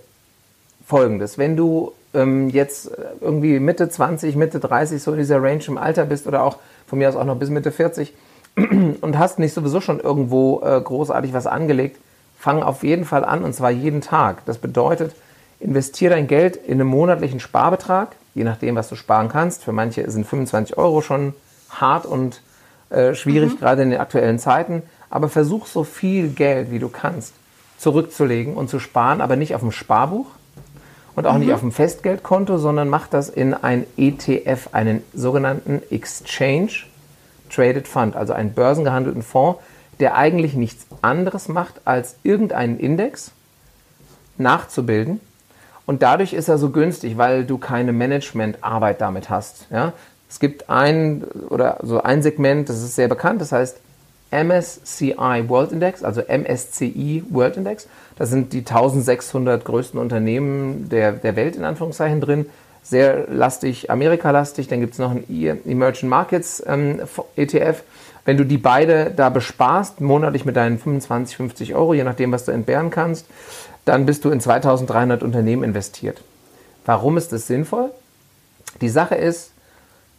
[0.87, 1.37] Folgendes.
[1.37, 6.07] Wenn du ähm, jetzt irgendwie Mitte 20, Mitte 30 so in dieser Range im Alter
[6.07, 6.57] bist oder auch
[6.87, 8.15] von mir aus auch noch bis Mitte 40
[8.57, 12.01] und hast nicht sowieso schon irgendwo äh, großartig was angelegt,
[12.39, 14.45] fang auf jeden Fall an und zwar jeden Tag.
[14.47, 15.15] Das bedeutet,
[15.61, 19.65] investiere dein Geld in einen monatlichen Sparbetrag, je nachdem, was du sparen kannst.
[19.65, 21.35] Für manche sind 25 Euro schon
[21.69, 22.41] hart und
[22.91, 23.59] äh, schwierig, mhm.
[23.59, 24.83] gerade in den aktuellen Zeiten.
[25.11, 27.35] Aber versuch so viel Geld, wie du kannst,
[27.79, 30.27] zurückzulegen und zu sparen, aber nicht auf dem Sparbuch
[31.17, 31.41] und auch mhm.
[31.41, 36.71] nicht auf dem Festgeldkonto, sondern mach das in ein ETF, einen sogenannten Exchange
[37.51, 39.59] Traded Fund, also einen börsengehandelten Fonds,
[40.01, 43.33] der eigentlich nichts anderes macht, als irgendeinen Index
[44.37, 45.21] nachzubilden.
[45.87, 49.67] Und dadurch ist er so günstig, weil du keine Managementarbeit damit hast.
[49.71, 49.95] Ja?
[50.29, 53.81] Es gibt ein oder so ein Segment, das ist sehr bekannt, das heißt
[54.31, 57.89] MSCI World Index, also MSCI World Index.
[58.17, 62.47] Da sind die 1600 größten Unternehmen der, der Welt in Anführungszeichen drin.
[62.83, 64.69] Sehr lastig, Amerika-lastig.
[64.69, 67.01] Dann gibt es noch ein Emerging Markets ähm,
[67.37, 67.83] ETF.
[68.29, 72.45] Wenn du die beide da besparst, monatlich mit deinen 25, 50 Euro, je nachdem, was
[72.45, 73.25] du entbehren kannst,
[73.87, 76.21] dann bist du in 2300 Unternehmen investiert.
[76.85, 77.91] Warum ist das sinnvoll?
[78.83, 79.53] Die Sache ist,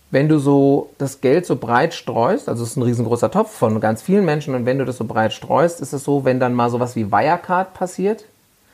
[0.09, 3.79] wenn du so das Geld so breit streust, also es ist ein riesengroßer Topf von
[3.79, 6.55] ganz vielen Menschen und wenn du das so breit streust, ist es so, wenn dann
[6.55, 8.25] mal sowas wie Wirecard passiert.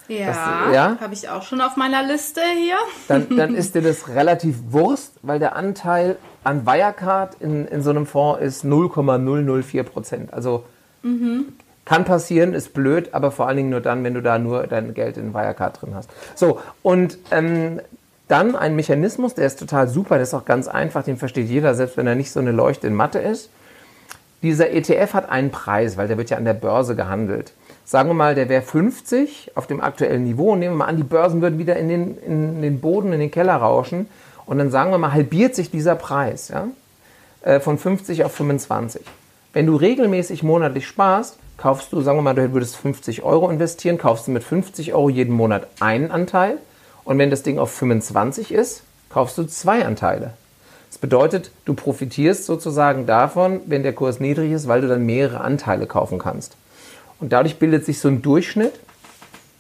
[0.07, 0.97] Ja, ja?
[0.99, 2.77] habe ich auch schon auf meiner Liste hier.
[3.07, 7.89] Dann, dann ist dir das relativ Wurst, weil der Anteil an Wirecard in, in so
[7.89, 10.33] einem Fonds ist 0,004 Prozent.
[10.33, 10.63] Also
[11.01, 11.53] mhm.
[11.85, 14.93] kann passieren, ist blöd, aber vor allen Dingen nur dann, wenn du da nur dein
[14.93, 16.09] Geld in Wirecard drin hast.
[16.35, 17.81] So, und ähm,
[18.27, 21.75] dann ein Mechanismus, der ist total super, der ist auch ganz einfach, den versteht jeder,
[21.75, 23.49] selbst wenn er nicht so eine Leuchte in Mathe ist.
[24.41, 27.53] Dieser ETF hat einen Preis, weil der wird ja an der Börse gehandelt.
[27.87, 30.97] Sagen wir mal, der wäre 50 auf dem aktuellen Niveau und nehmen wir mal an,
[30.97, 34.07] die Börsen würden wieder in den, in den Boden, in den Keller rauschen
[34.47, 36.67] und dann sagen wir mal, halbiert sich dieser Preis ja,
[37.41, 39.03] äh, von 50 auf 25.
[39.53, 43.99] Wenn du regelmäßig monatlich sparst, kaufst du, sagen wir mal, du würdest 50 Euro investieren,
[43.99, 46.57] kaufst du mit 50 Euro jeden Monat einen Anteil
[47.03, 50.33] und wenn das Ding auf 25 ist, kaufst du zwei Anteile.
[50.89, 55.41] Das bedeutet, du profitierst sozusagen davon, wenn der Kurs niedrig ist, weil du dann mehrere
[55.41, 56.57] Anteile kaufen kannst.
[57.19, 58.73] Und dadurch bildet sich so ein Durchschnitt.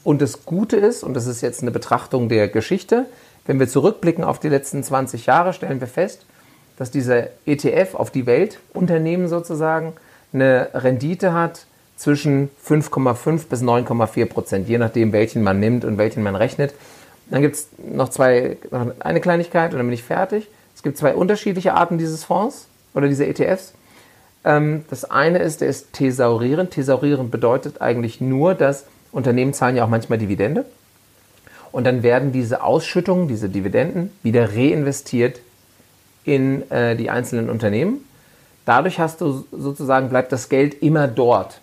[0.03, 3.05] Und das Gute ist, und das ist jetzt eine Betrachtung der Geschichte,
[3.45, 6.25] wenn wir zurückblicken auf die letzten 20 Jahre, stellen wir fest,
[6.77, 9.93] dass dieser ETF auf die Weltunternehmen sozusagen
[10.33, 11.65] eine Rendite hat
[11.95, 16.73] zwischen 5,5 bis 9,4 Prozent, je nachdem, welchen man nimmt und welchen man rechnet.
[17.29, 20.47] Dann gibt es noch zwei, noch eine Kleinigkeit und dann bin ich fertig.
[20.75, 23.73] Es gibt zwei unterschiedliche Arten dieses Fonds oder dieser ETFs.
[24.45, 26.71] Ähm, das eine ist, der ist thesaurierend.
[26.71, 30.65] Thesaurierend bedeutet eigentlich nur, dass Unternehmen zahlen ja auch manchmal Dividende.
[31.71, 35.41] Und dann werden diese Ausschüttungen, diese Dividenden wieder reinvestiert
[36.23, 38.05] in äh, die einzelnen Unternehmen.
[38.65, 41.59] Dadurch hast du sozusagen, bleibt das Geld immer dort.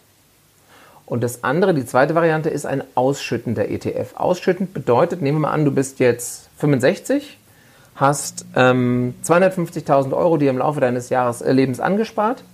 [1.06, 4.14] Und das andere, die zweite Variante, ist ein ausschüttender ETF.
[4.16, 7.38] Ausschüttend bedeutet, nehmen wir mal an, du bist jetzt 65,
[7.96, 12.44] hast ähm, 250.000 Euro dir im Laufe deines Jahreslebens äh, angespart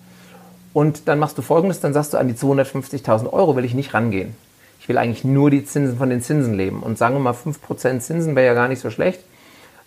[0.73, 3.95] und dann machst du folgendes, dann sagst du, an die 250.000 Euro will ich nicht
[3.95, 4.35] rangehen.
[4.81, 6.83] Ich will eigentlich nur die Zinsen von den Zinsen leben.
[6.83, 9.21] Und sagen wir mal, 5% Zinsen wäre ja gar nicht so schlecht.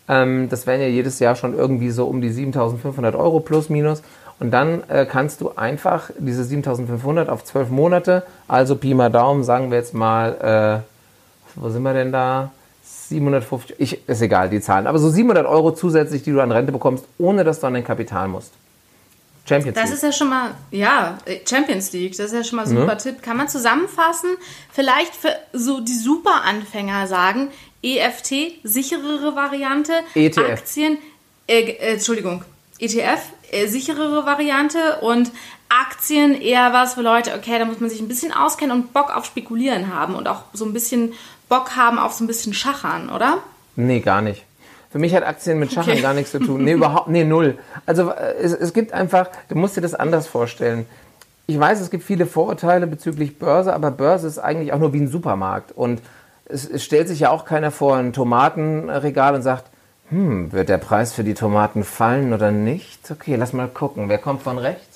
[0.07, 4.03] Ähm, das wären ja jedes Jahr schon irgendwie so um die 7.500 Euro plus minus.
[4.39, 9.43] Und dann äh, kannst du einfach diese 7.500 auf 12 Monate, also Pi mal Daumen,
[9.43, 10.83] sagen wir jetzt mal,
[11.55, 12.51] äh, wo sind wir denn da?
[12.83, 16.71] 750, ich, ist egal, die Zahlen, aber so 700 Euro zusätzlich, die du an Rente
[16.71, 18.53] bekommst, ohne dass du an dein Kapital musst.
[19.47, 19.91] Champions das League.
[19.91, 22.95] Das ist ja schon mal, ja, Champions League, das ist ja schon mal ein super
[22.95, 22.99] mhm.
[22.99, 23.21] Tipp.
[23.21, 24.29] Kann man zusammenfassen?
[24.71, 27.49] Vielleicht für so die Superanfänger sagen,
[27.83, 30.49] EFT, sicherere Variante, ETF.
[30.51, 30.97] Aktien,
[31.47, 32.43] äh, äh, Entschuldigung,
[32.79, 35.31] ETF, äh, sicherere Variante und
[35.69, 39.15] Aktien eher was für Leute, okay, da muss man sich ein bisschen auskennen und Bock
[39.15, 41.13] auf Spekulieren haben und auch so ein bisschen
[41.47, 43.39] Bock haben auf so ein bisschen Schachern, oder?
[43.75, 44.43] Nee, gar nicht.
[44.91, 46.01] Für mich hat Aktien mit Schachern okay.
[46.01, 46.63] gar nichts zu tun.
[46.63, 47.57] Nee, überhaupt, nee, null.
[47.85, 50.85] Also äh, es, es gibt einfach, du musst dir das anders vorstellen.
[51.47, 54.99] Ich weiß, es gibt viele Vorurteile bezüglich Börse, aber Börse ist eigentlich auch nur wie
[54.99, 55.71] ein Supermarkt.
[55.71, 56.01] Und
[56.45, 59.65] es, es stellt sich ja auch keiner vor ein Tomatenregal und sagt,
[60.09, 63.09] hm, wird der Preis für die Tomaten fallen oder nicht?
[63.09, 64.90] Okay, lass mal gucken, wer kommt von rechts?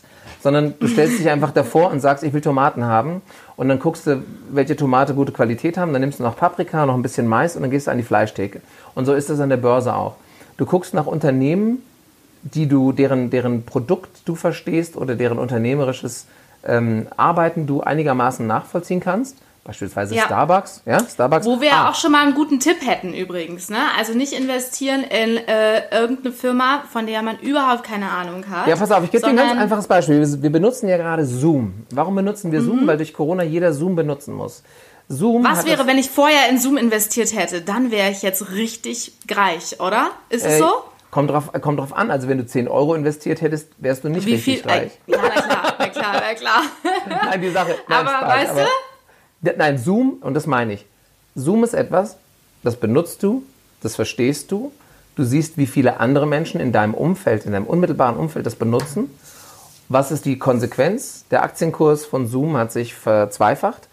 [0.45, 3.23] Sondern du stellst dich einfach davor und sagst, ich will Tomaten haben.
[3.55, 5.91] Und dann guckst du, welche Tomate gute Qualität haben.
[5.91, 8.03] Dann nimmst du noch Paprika, noch ein bisschen Mais und dann gehst du an die
[8.03, 8.62] Fleischtheke.
[8.93, 10.17] Und so ist das an der Börse auch.
[10.58, 11.81] Du guckst nach Unternehmen,
[12.43, 16.27] die du, deren, deren Produkt du verstehst oder deren unternehmerisches
[16.63, 19.38] ähm, Arbeiten du einigermaßen nachvollziehen kannst.
[19.65, 20.25] Beispielsweise ja.
[20.25, 21.43] Starbucks, ja, Starbucks.
[21.47, 21.89] Wo wir ah.
[21.89, 23.80] auch schon mal einen guten Tipp hätten übrigens, ne?
[23.97, 28.67] Also nicht investieren in äh, irgendeine Firma, von der man überhaupt keine Ahnung hat.
[28.67, 30.19] Ja, pass auf, ich gebe dir ein ganz einfaches Beispiel.
[30.19, 31.73] Wir, wir, benutzen ja gerade Zoom.
[31.89, 32.84] Warum benutzen wir Zoom?
[32.84, 32.88] Mhm.
[32.88, 34.62] Weil durch Corona jeder Zoom benutzen muss.
[35.08, 37.62] Zoom Was wäre, wenn ich vorher in Zoom investiert hätte?
[37.62, 40.12] Dann wäre ich jetzt richtig reich, oder?
[40.30, 40.69] Ist es äh, so?
[41.10, 42.12] Kommt drauf, kommt drauf an.
[42.12, 44.69] Also wenn du 10 Euro investiert hättest, wärst du nicht Wie richtig viel?
[44.69, 44.91] reich.
[45.08, 46.62] Ja, na klar, na klar, na klar.
[47.30, 47.75] nein, die Sache.
[47.88, 48.67] Nein, aber Spaß, weißt aber, du?
[49.58, 50.86] Nein, Zoom, und das meine ich.
[51.36, 52.17] Zoom ist etwas,
[52.63, 53.43] das benutzt du,
[53.81, 54.71] das verstehst du.
[55.15, 59.10] Du siehst, wie viele andere Menschen in deinem Umfeld, in deinem unmittelbaren Umfeld das benutzen.
[59.88, 61.25] Was ist die Konsequenz?
[61.31, 63.88] Der Aktienkurs von Zoom hat sich verzweifacht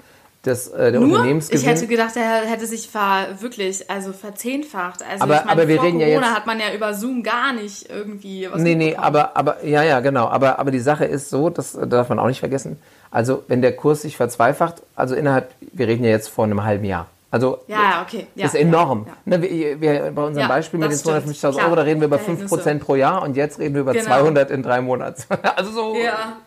[0.45, 1.11] des, äh, der Nur?
[1.11, 1.61] Unternehmensgewinn.
[1.61, 5.03] Ich hätte gedacht, er hätte sich ver, wirklich also verzehnfacht.
[5.03, 6.95] Also aber, ich meine, aber wir vor reden Corona ja jetzt, hat man ja über
[6.95, 10.27] Zoom gar nicht irgendwie was Nee, nee, aber, aber ja, ja, genau.
[10.29, 12.79] Aber, aber die Sache ist so, das darf man auch nicht vergessen.
[13.13, 16.85] Also wenn der Kurs sich verzweifacht, also innerhalb, wir reden ja jetzt vor einem halben
[16.85, 17.07] Jahr.
[17.31, 18.27] Also ja, okay.
[18.35, 19.07] Ja, ist enorm.
[19.07, 22.19] Ja, ne, wir, wir, bei unserem Beispiel mit den 250.000 Euro, da reden wir über
[22.19, 22.85] 5% so.
[22.85, 24.05] pro Jahr und jetzt reden wir über genau.
[24.05, 25.23] 200 in drei Monaten.
[25.57, 25.97] also so.
[25.97, 26.39] Ja.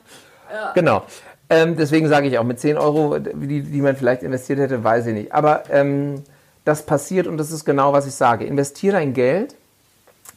[0.73, 1.03] Genau.
[1.49, 5.07] Ähm, deswegen sage ich auch, mit 10 Euro, die, die man vielleicht investiert hätte, weiß
[5.07, 5.31] ich nicht.
[5.31, 6.23] Aber ähm,
[6.65, 8.45] das passiert und das ist genau, was ich sage.
[8.45, 9.55] Investiere dein Geld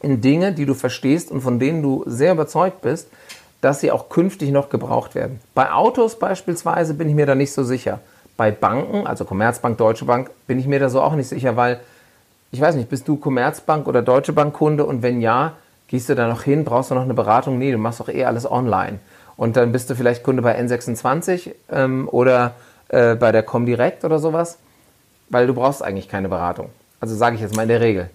[0.01, 3.07] in Dinge, die du verstehst und von denen du sehr überzeugt bist,
[3.61, 5.39] dass sie auch künftig noch gebraucht werden.
[5.53, 7.99] Bei Autos beispielsweise bin ich mir da nicht so sicher.
[8.37, 11.79] Bei Banken, also Commerzbank, Deutsche Bank, bin ich mir da so auch nicht sicher, weil
[12.51, 15.53] ich weiß nicht, bist du Commerzbank oder Deutsche Bank Kunde und wenn ja,
[15.87, 17.57] gehst du da noch hin, brauchst du noch eine Beratung?
[17.59, 18.99] Nee, du machst doch eh alles online
[19.35, 22.55] und dann bist du vielleicht Kunde bei N26 ähm, oder
[22.87, 24.57] äh, bei der Comdirect oder sowas,
[25.29, 26.69] weil du brauchst eigentlich keine Beratung.
[26.99, 28.09] Also sage ich jetzt mal in der Regel.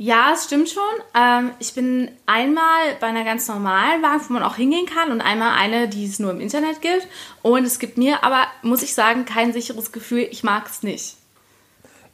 [0.00, 0.82] Ja, es stimmt schon.
[1.12, 5.20] Ähm, ich bin einmal bei einer ganz normalen Bank, wo man auch hingehen kann und
[5.20, 7.08] einmal eine, die es nur im Internet gibt.
[7.42, 10.28] Und es gibt mir aber, muss ich sagen, kein sicheres Gefühl.
[10.30, 11.16] Ich mag es nicht.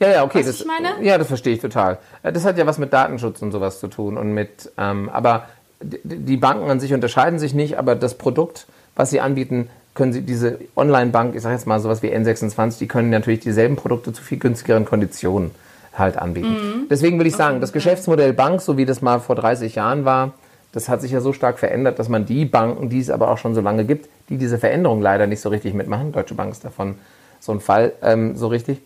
[0.00, 0.38] Ja, ja, okay.
[0.38, 0.94] Was das, ich meine?
[1.02, 1.98] Ja, das verstehe ich total.
[2.22, 5.48] Äh, das hat ja was mit Datenschutz und sowas zu tun und mit, ähm, aber
[5.82, 8.66] die Banken an sich unterscheiden sich nicht, aber das Produkt,
[8.96, 12.88] was sie anbieten, können sie diese Online-Bank, ich sage jetzt mal sowas wie N26, die
[12.88, 15.50] können natürlich dieselben Produkte zu viel günstigeren Konditionen
[15.98, 16.48] halt anbieten.
[16.48, 16.88] Mhm.
[16.90, 20.32] Deswegen will ich sagen, das Geschäftsmodell Bank, so wie das mal vor 30 Jahren war,
[20.72, 23.38] das hat sich ja so stark verändert, dass man die Banken, die es aber auch
[23.38, 26.64] schon so lange gibt, die diese Veränderung leider nicht so richtig mitmachen, Deutsche Bank ist
[26.64, 26.96] davon
[27.38, 28.80] so ein Fall, ähm, so richtig,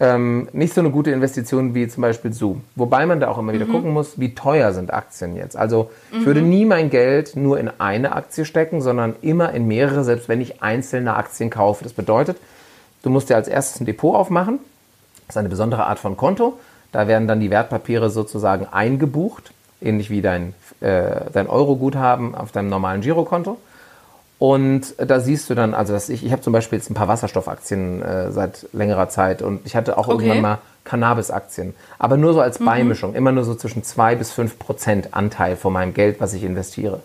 [0.00, 2.62] ähm, nicht so eine gute Investition wie zum Beispiel Zoom.
[2.74, 3.72] Wobei man da auch immer wieder mhm.
[3.72, 5.56] gucken muss, wie teuer sind Aktien jetzt.
[5.56, 6.48] Also ich würde mhm.
[6.48, 10.62] nie mein Geld nur in eine Aktie stecken, sondern immer in mehrere, selbst wenn ich
[10.62, 11.84] einzelne Aktien kaufe.
[11.84, 12.38] Das bedeutet,
[13.02, 14.58] du musst dir als erstes ein Depot aufmachen.
[15.30, 16.58] Das ist eine besondere Art von Konto.
[16.90, 22.68] Da werden dann die Wertpapiere sozusagen eingebucht, ähnlich wie dein, äh, dein Euro-Guthaben auf deinem
[22.68, 23.56] normalen Girokonto.
[24.40, 27.06] Und da siehst du dann, also dass ich, ich habe zum Beispiel jetzt ein paar
[27.06, 30.24] Wasserstoffaktien äh, seit längerer Zeit und ich hatte auch okay.
[30.24, 31.74] irgendwann mal Cannabis-Aktien.
[32.00, 32.64] Aber nur so als mhm.
[32.64, 36.42] Beimischung, immer nur so zwischen zwei bis fünf Prozent Anteil von meinem Geld, was ich
[36.42, 36.98] investiere.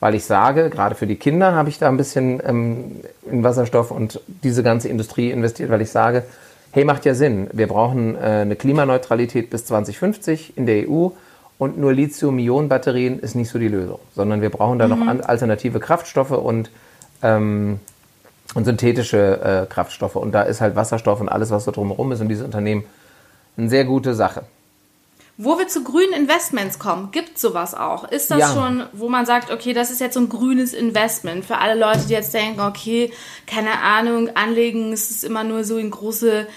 [0.00, 3.00] Weil ich sage, gerade für die Kinder habe ich da ein bisschen ähm,
[3.30, 6.22] in Wasserstoff und diese ganze Industrie investiert, weil ich sage,
[6.72, 7.48] hey, macht ja Sinn.
[7.52, 11.10] Wir brauchen äh, eine Klimaneutralität bis 2050 in der EU
[11.58, 15.06] und nur Lithium-Ionen-Batterien ist nicht so die Lösung, sondern wir brauchen da mhm.
[15.06, 16.70] noch alternative Kraftstoffe und,
[17.22, 17.80] ähm,
[18.54, 20.16] und synthetische äh, Kraftstoffe.
[20.16, 22.84] Und da ist halt Wasserstoff und alles, was so drumherum ist und diese Unternehmen
[23.56, 24.42] eine sehr gute Sache.
[25.40, 28.10] Wo wir zu grünen Investments kommen, gibt sowas auch?
[28.10, 28.52] Ist das Ja.
[28.52, 32.00] schon, wo man sagt, okay, das ist jetzt so ein grünes Investment für alle Leute,
[32.08, 33.12] die jetzt denken, okay,
[33.46, 36.48] keine Ahnung, anlegen, es ist immer nur so in große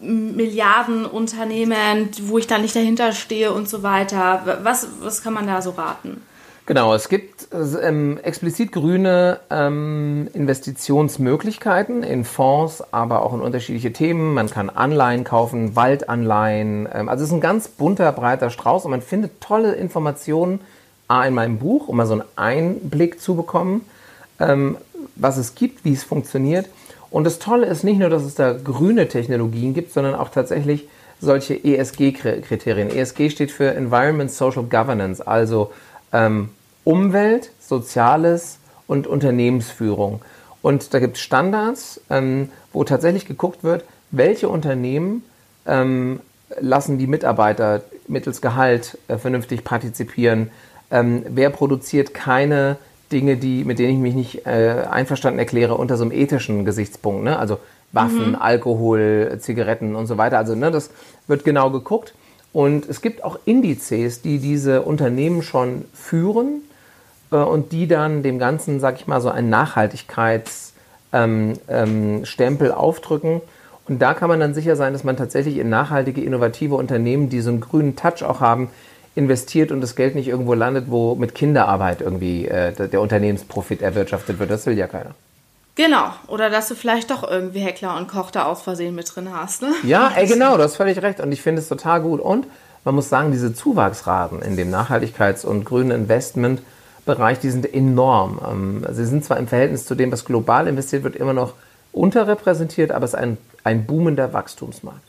[0.00, 4.58] Milliardenunternehmen, wo ich dann nicht dahinter stehe und so weiter.
[4.62, 6.22] Was, was kann man da so raten?
[6.70, 7.48] Genau, es gibt
[7.82, 14.34] ähm, explizit grüne ähm, Investitionsmöglichkeiten in Fonds, aber auch in unterschiedliche Themen.
[14.34, 16.88] Man kann Anleihen kaufen, Waldanleihen.
[16.94, 20.60] Ähm, also es ist ein ganz bunter, breiter Strauß und man findet tolle Informationen
[21.08, 23.80] A, in meinem Buch, um mal so einen Einblick zu bekommen,
[24.38, 24.76] ähm,
[25.16, 26.68] was es gibt, wie es funktioniert.
[27.10, 30.88] Und das Tolle ist nicht nur, dass es da grüne Technologien gibt, sondern auch tatsächlich
[31.20, 32.90] solche ESG-Kriterien.
[32.90, 35.72] ESG steht für Environment Social Governance, also
[36.12, 36.50] ähm,
[36.84, 40.22] Umwelt, Soziales und Unternehmensführung.
[40.62, 45.22] Und da gibt es Standards, ähm, wo tatsächlich geguckt wird, welche Unternehmen
[45.66, 46.20] ähm,
[46.58, 50.50] lassen die Mitarbeiter mittels Gehalt äh, vernünftig partizipieren,
[50.90, 52.76] ähm, wer produziert keine
[53.12, 57.24] Dinge, die, mit denen ich mich nicht äh, einverstanden erkläre, unter so einem ethischen Gesichtspunkt.
[57.24, 57.38] Ne?
[57.38, 57.58] Also
[57.92, 60.38] Waffen, Alkohol, Zigaretten und so weiter.
[60.38, 60.90] Also ne, das
[61.26, 62.14] wird genau geguckt.
[62.52, 66.62] Und es gibt auch Indizes, die diese Unternehmen schon führen
[67.36, 70.72] und die dann dem Ganzen, sag ich mal, so einen Nachhaltigkeitsstempel
[71.12, 73.40] ähm, ähm, aufdrücken.
[73.88, 77.40] Und da kann man dann sicher sein, dass man tatsächlich in nachhaltige, innovative Unternehmen, die
[77.40, 78.70] so einen grünen Touch auch haben,
[79.16, 84.38] investiert und das Geld nicht irgendwo landet, wo mit Kinderarbeit irgendwie äh, der Unternehmensprofit erwirtschaftet
[84.38, 84.50] wird.
[84.50, 85.14] Das will ja keiner.
[85.74, 86.12] Genau.
[86.28, 89.62] Oder dass du vielleicht doch irgendwie Heckler und Koch da aus Versehen mit drin hast,
[89.62, 89.72] ne?
[89.82, 91.20] Ja, ey, genau, du hast völlig recht.
[91.20, 92.20] Und ich finde es total gut.
[92.20, 92.46] Und
[92.84, 95.90] man muss sagen, diese Zuwachsraten in dem Nachhaltigkeits- und grünen
[97.00, 98.40] Investmentbereich, die sind enorm.
[98.46, 101.54] Ähm, Sie sind zwar im Verhältnis zu dem, was global investiert wird, immer noch
[101.92, 105.00] unterrepräsentiert, aber es ist ein, ein boomender Wachstumsmarkt.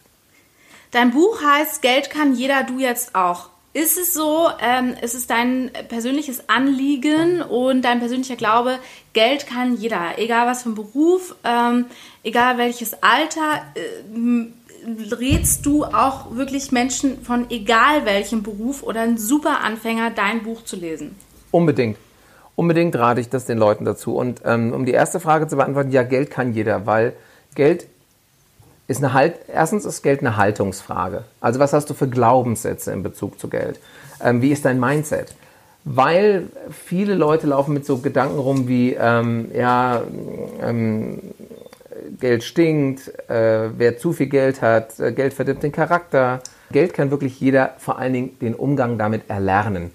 [0.91, 3.49] Dein Buch heißt Geld kann jeder, du jetzt auch.
[3.73, 8.77] Ist es so, ähm, ist es dein persönliches Anliegen und dein persönlicher Glaube,
[9.13, 11.86] Geld kann jeder, egal was für ein Beruf, ähm,
[12.23, 13.62] egal welches Alter,
[14.13, 14.54] ähm,
[15.12, 20.65] rätst du auch wirklich Menschen von egal welchem Beruf oder ein super Anfänger, dein Buch
[20.65, 21.15] zu lesen?
[21.51, 21.97] Unbedingt.
[22.55, 24.15] Unbedingt rate ich das den Leuten dazu.
[24.15, 27.13] Und ähm, um die erste Frage zu beantworten, ja, Geld kann jeder, weil
[27.55, 27.87] Geld
[28.87, 31.23] ist eine halt, erstens ist Geld eine Haltungsfrage.
[31.39, 33.79] Also was hast du für Glaubenssätze in Bezug zu Geld?
[34.21, 35.33] Ähm, wie ist dein Mindset?
[35.83, 40.01] Weil viele Leute laufen mit so Gedanken rum wie, ähm, ja,
[40.61, 41.19] ähm,
[42.19, 46.41] Geld stinkt, äh, wer zu viel Geld hat, äh, Geld verdirbt den Charakter.
[46.71, 49.91] Geld kann wirklich jeder vor allen Dingen den Umgang damit erlernen.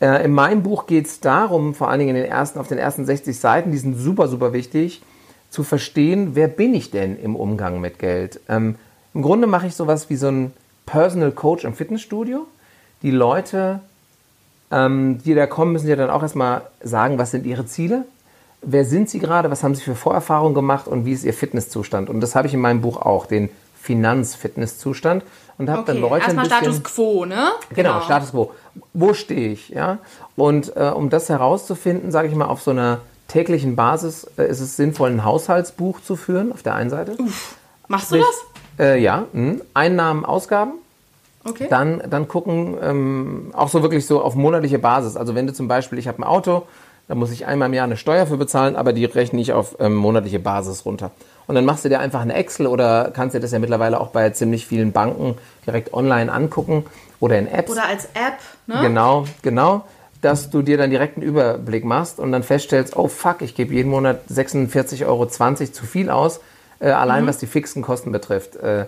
[0.00, 2.78] Äh, in meinem Buch geht es darum, vor allen Dingen in den ersten, auf den
[2.78, 5.02] ersten 60 Seiten, die sind super, super wichtig,
[5.50, 8.40] zu verstehen, wer bin ich denn im Umgang mit Geld.
[8.48, 8.76] Ähm,
[9.14, 10.52] Im Grunde mache ich sowas wie so ein
[10.84, 12.46] Personal Coach im Fitnessstudio.
[13.02, 13.80] Die Leute,
[14.70, 18.04] ähm, die da kommen, müssen ja dann auch erstmal sagen, was sind ihre Ziele,
[18.62, 22.10] wer sind sie gerade, was haben sie für Vorerfahrungen gemacht und wie ist ihr Fitnesszustand.
[22.10, 23.48] Und das habe ich in meinem Buch auch, den
[23.86, 25.22] Finanzfitnesszustand.
[25.58, 26.74] Und habe dann Leute erstmal ein bisschen...
[26.74, 27.52] Status Quo, ne?
[27.74, 28.52] Genau, Status quo.
[28.92, 29.70] Wo stehe ich?
[29.70, 29.98] Ja?
[30.36, 34.60] Und äh, um das herauszufinden, sage ich mal, auf so einer täglichen Basis äh, ist
[34.60, 37.16] es sinnvoll, ein Haushaltsbuch zu führen, auf der einen Seite.
[37.88, 38.26] Machst du Sprich,
[38.76, 38.86] das?
[38.86, 39.60] Äh, ja, mh.
[39.72, 40.72] Einnahmen, Ausgaben.
[41.48, 41.68] Okay.
[41.70, 45.16] Dann, dann gucken, ähm, auch so wirklich so auf monatliche Basis.
[45.16, 46.66] Also wenn du zum Beispiel, ich habe ein Auto,
[47.08, 49.76] da muss ich einmal im Jahr eine Steuer für bezahlen, aber die rechne ich auf
[49.78, 51.12] ähm, monatliche Basis runter.
[51.46, 54.08] Und dann machst du dir einfach eine Excel oder kannst dir das ja mittlerweile auch
[54.08, 56.84] bei ziemlich vielen Banken direkt online angucken
[57.20, 57.70] oder in Apps.
[57.70, 58.80] Oder als App, ne?
[58.82, 59.84] Genau, genau.
[60.22, 63.74] Dass du dir dann direkt einen Überblick machst und dann feststellst, oh fuck, ich gebe
[63.74, 66.40] jeden Monat 46,20 Euro zu viel aus,
[66.80, 68.56] äh, allein was die fixen Kosten betrifft.
[68.56, 68.86] Äh,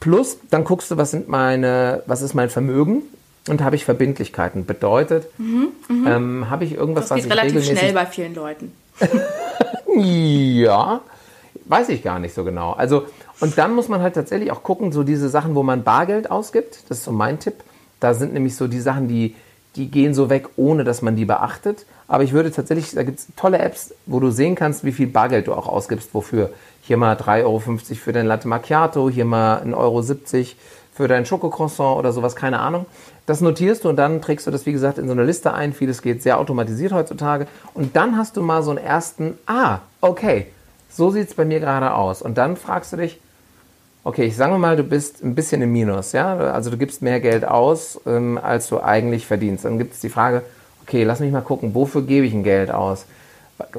[0.00, 3.02] plus, dann guckst du, was sind meine, was ist mein Vermögen
[3.48, 4.66] und habe ich Verbindlichkeiten.
[4.66, 8.72] Bedeutet, ähm, habe ich irgendwas, Das was geht ich relativ regelmäßig schnell bei vielen Leuten.
[9.96, 11.00] ja,
[11.68, 12.72] weiß ich gar nicht so genau.
[12.72, 13.06] Also,
[13.40, 16.84] und dann muss man halt tatsächlich auch gucken, so diese Sachen, wo man Bargeld ausgibt,
[16.88, 17.54] das ist so mein Tipp.
[18.00, 19.34] Da sind nämlich so die Sachen, die,
[19.74, 21.86] die gehen so weg, ohne dass man die beachtet.
[22.08, 25.08] Aber ich würde tatsächlich, da gibt es tolle Apps, wo du sehen kannst, wie viel
[25.08, 26.50] Bargeld du auch ausgibst, wofür.
[26.82, 30.02] Hier mal 3,50 Euro für dein Latte Macchiato, hier mal 1,70 Euro
[30.94, 32.86] für dein Schokocroissant oder sowas, keine Ahnung.
[33.26, 35.72] Das notierst du und dann trägst du das, wie gesagt, in so eine Liste ein.
[35.72, 37.48] Vieles geht sehr automatisiert heutzutage.
[37.74, 40.46] Und dann hast du mal so einen ersten, ah, okay,
[40.96, 42.22] so sieht es bei mir gerade aus.
[42.22, 43.20] Und dann fragst du dich,
[44.04, 47.20] okay, ich sage mal, du bist ein bisschen im Minus, ja, also du gibst mehr
[47.20, 49.64] Geld aus, ähm, als du eigentlich verdienst.
[49.64, 50.42] Dann gibt es die Frage,
[50.82, 53.06] okay, lass mich mal gucken, wofür gebe ich ein Geld aus?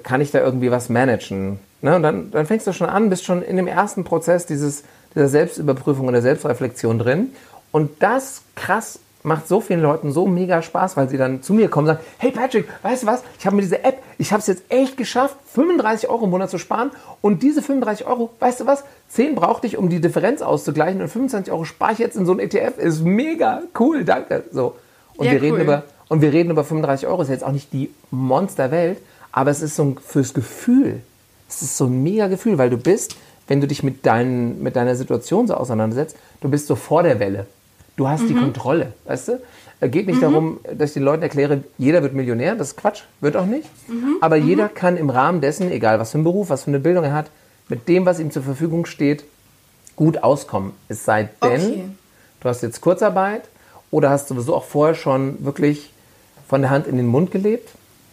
[0.03, 1.59] Kann ich da irgendwie was managen?
[1.82, 1.95] Ne?
[1.95, 4.84] Und dann, dann fängst du schon an, bist schon in dem ersten Prozess dieses,
[5.15, 7.30] dieser Selbstüberprüfung und der Selbstreflexion drin.
[7.72, 11.70] Und das krass macht so vielen Leuten so mega Spaß, weil sie dann zu mir
[11.70, 14.39] kommen und sagen, hey Patrick, weißt du was, ich habe mir diese App, ich habe
[14.39, 16.91] es jetzt echt geschafft, 35 Euro im Monat zu sparen.
[17.22, 21.01] Und diese 35 Euro, weißt du was, 10 brauchte ich, um die Differenz auszugleichen.
[21.01, 24.43] Und 25 Euro spare ich jetzt in so ein ETF, ist mega cool, danke.
[24.51, 24.76] So.
[25.18, 27.74] Und, ja, wir, reden über, und wir reden über 35 Euro, ist jetzt auch nicht
[27.74, 28.99] die Monsterwelt,
[29.32, 31.01] aber es ist so ein, fürs Gefühl,
[31.49, 33.15] es ist so ein mega Gefühl, weil du bist,
[33.47, 37.20] wenn du dich mit, dein, mit deiner Situation so auseinandersetzt, du bist so vor der
[37.20, 37.47] Welle.
[37.98, 38.28] Du hast mhm.
[38.28, 39.41] die Kontrolle, weißt du?
[39.80, 40.22] Es geht nicht mhm.
[40.22, 43.68] darum, dass ich den Leuten erkläre, jeder wird Millionär, das ist Quatsch, wird auch nicht.
[43.88, 44.18] Mhm.
[44.22, 44.48] Aber mhm.
[44.48, 47.14] jeder kann im Rahmen dessen, egal was für einen Beruf, was für eine Bildung er
[47.14, 47.30] hat,
[47.68, 49.26] mit dem, was ihm zur Verfügung steht,
[49.95, 50.72] gut auskommen.
[50.88, 51.84] Es sei denn, okay.
[52.39, 53.43] du hast jetzt Kurzarbeit
[53.91, 55.91] oder hast sowieso auch vorher schon wirklich
[56.48, 57.70] von der Hand in den Mund gelebt.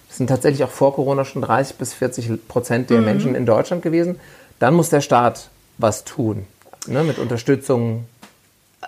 [0.08, 3.04] Das sind tatsächlich auch vor Corona schon 30 bis 40 Prozent der mhm.
[3.04, 4.18] Menschen in Deutschland gewesen.
[4.58, 6.46] Dann muss der Staat was tun,
[6.86, 8.06] ne, mit Unterstützung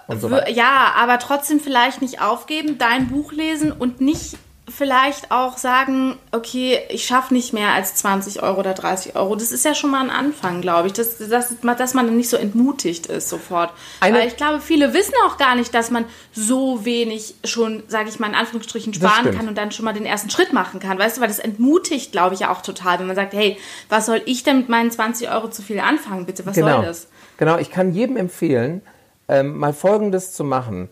[0.09, 0.51] und so weiter.
[0.51, 4.37] Ja, aber trotzdem vielleicht nicht aufgeben, dein Buch lesen und nicht
[4.69, 9.37] vielleicht auch sagen, okay, ich schaffe nicht mehr als 20 Euro oder 30 Euro.
[9.37, 12.29] Das ist ja schon mal ein Anfang, glaube ich, dass, dass, dass man dann nicht
[12.29, 13.73] so entmutigt ist sofort.
[14.01, 18.09] Eine Weil ich glaube, viele wissen auch gar nicht, dass man so wenig schon, sage
[18.09, 20.99] ich mal in Anführungsstrichen, sparen kann und dann schon mal den ersten Schritt machen kann.
[20.99, 24.21] Weißt du, weil das entmutigt, glaube ich, auch total, wenn man sagt, hey, was soll
[24.27, 26.45] ich denn mit meinen 20 Euro zu viel anfangen, bitte?
[26.45, 26.77] Was genau.
[26.77, 27.07] soll das?
[27.37, 28.83] Genau, ich kann jedem empfehlen,
[29.29, 30.89] ähm, mal Folgendes zu machen.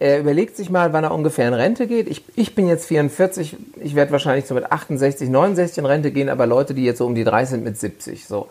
[0.00, 2.08] Er überlegt sich mal, wann er ungefähr in Rente geht.
[2.08, 6.28] Ich, ich bin jetzt 44, ich werde wahrscheinlich so mit 68, 69 in Rente gehen,
[6.28, 8.26] aber Leute, die jetzt so um die 30 sind, mit 70.
[8.26, 8.48] So.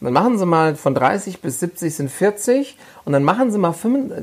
[0.00, 3.74] Dann machen Sie mal von 30 bis 70 sind 40 und dann machen Sie mal,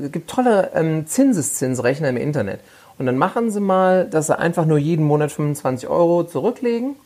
[0.02, 2.60] es gibt tolle ähm, Zinseszinsrechner im Internet.
[2.98, 6.96] Und dann machen Sie mal, dass Sie einfach nur jeden Monat 25 Euro zurücklegen.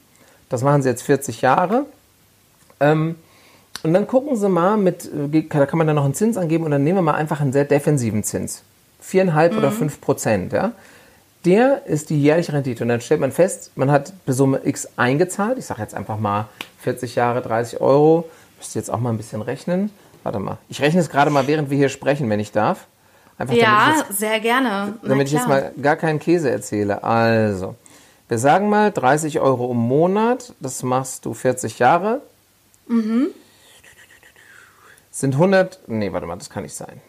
[0.48, 1.84] Das machen Sie jetzt 40 Jahre.
[2.80, 3.16] Ähm,
[3.82, 6.64] und dann gucken Sie mal mit, äh, da kann man dann noch einen Zins angeben
[6.64, 8.62] und dann nehmen wir mal einfach einen sehr defensiven Zins.
[9.00, 9.58] Viereinhalb mhm.
[9.58, 10.72] oder fünf Prozent, ja.
[11.44, 12.84] Der ist die jährliche Rendite.
[12.84, 15.58] Und dann stellt man fest, man hat Summe X eingezahlt.
[15.58, 16.46] Ich sage jetzt einfach mal
[16.78, 18.28] 40 Jahre, 30 Euro.
[18.58, 19.90] Müsst ihr jetzt auch mal ein bisschen rechnen.
[20.22, 20.58] Warte mal.
[20.68, 22.86] Ich rechne es gerade mal, während wir hier sprechen, wenn ich darf.
[23.38, 24.94] Einfach, ja, jetzt, sehr gerne.
[25.02, 27.02] damit ich jetzt mal gar keinen Käse erzähle.
[27.02, 27.74] Also,
[28.28, 30.54] wir sagen mal 30 Euro im Monat.
[30.60, 32.20] Das machst du 40 Jahre.
[32.86, 33.30] Mhm
[35.22, 37.00] sind 100, nee, warte mal, das kann nicht sein.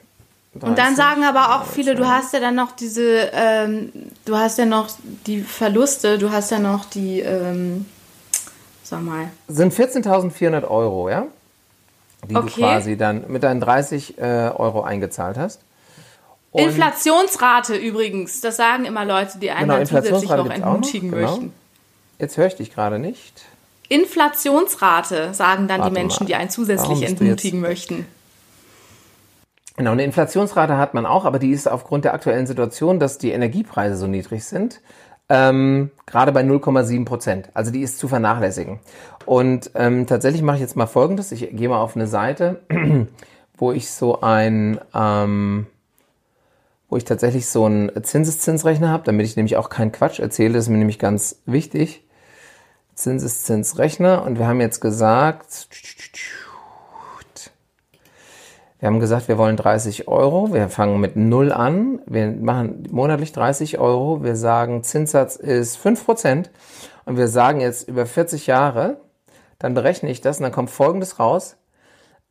[0.53, 3.91] 30, und dann sagen aber auch viele, du hast ja dann noch diese, ähm,
[4.25, 4.87] du hast ja noch
[5.25, 7.87] die Verluste, du hast ja noch die, ähm,
[8.83, 9.31] sag mal.
[9.47, 11.25] Sind 14.400 Euro, ja?
[12.29, 12.49] Die okay.
[12.49, 15.61] du quasi dann mit deinen 30 äh, Euro eingezahlt hast.
[16.51, 21.31] Und Inflationsrate übrigens, das sagen immer Leute, die einen genau, zusätzlich noch entmutigen genau.
[21.31, 21.53] möchten.
[22.19, 23.41] Jetzt höre ich dich gerade nicht.
[23.89, 26.27] Inflationsrate, sagen dann Warte die Menschen, mal.
[26.27, 28.05] die einen zusätzlich entmutigen möchten.
[29.75, 33.31] Genau, eine Inflationsrate hat man auch, aber die ist aufgrund der aktuellen Situation, dass die
[33.31, 34.81] Energiepreise so niedrig sind,
[35.29, 37.49] ähm, gerade bei 0,7 Prozent.
[37.53, 38.79] Also die ist zu vernachlässigen.
[39.25, 41.31] Und ähm, tatsächlich mache ich jetzt mal Folgendes.
[41.31, 42.61] Ich gehe mal auf eine Seite,
[43.57, 45.65] wo ich so ein, ähm,
[46.89, 50.53] wo ich tatsächlich so einen Zinseszinsrechner habe, damit ich nämlich auch keinen Quatsch erzähle.
[50.53, 52.03] Das ist mir nämlich ganz wichtig.
[52.95, 55.67] Zinseszinsrechner und wir haben jetzt gesagt,
[58.83, 60.53] wir haben gesagt, wir wollen 30 Euro.
[60.53, 62.01] Wir fangen mit 0 an.
[62.05, 64.23] Wir machen monatlich 30 Euro.
[64.23, 66.49] Wir sagen, Zinssatz ist 5%.
[67.05, 68.97] Und wir sagen jetzt über 40 Jahre,
[69.57, 71.55] dann berechne ich das und dann kommt Folgendes raus.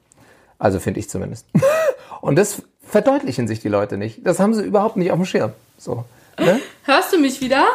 [0.58, 1.46] Also finde ich zumindest.
[2.20, 4.24] Und das verdeutlichen sich die Leute nicht.
[4.24, 5.52] Das haben sie überhaupt nicht auf dem Schirm.
[5.76, 6.04] So,
[6.38, 6.60] ne?
[6.84, 7.66] Hörst du mich wieder?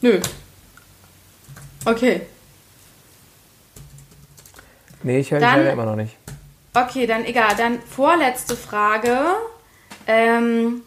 [0.00, 0.18] Nö.
[1.84, 2.22] Okay.
[5.02, 6.16] Nee, ich höre dich leider immer noch nicht.
[6.74, 7.54] Okay, dann egal.
[7.56, 9.18] Dann vorletzte Frage.
[10.06, 10.82] Ähm,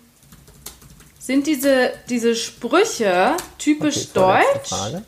[1.19, 4.69] sind diese, diese Sprüche typisch okay, deutsch?
[4.69, 5.03] Frage.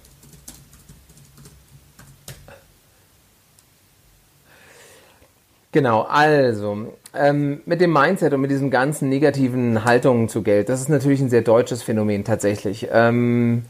[5.71, 10.81] Genau, also ähm, mit dem Mindset und mit diesen ganzen negativen Haltungen zu Geld, das
[10.81, 12.87] ist natürlich ein sehr deutsches Phänomen tatsächlich.
[12.91, 13.65] Ähm,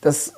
[0.00, 0.34] das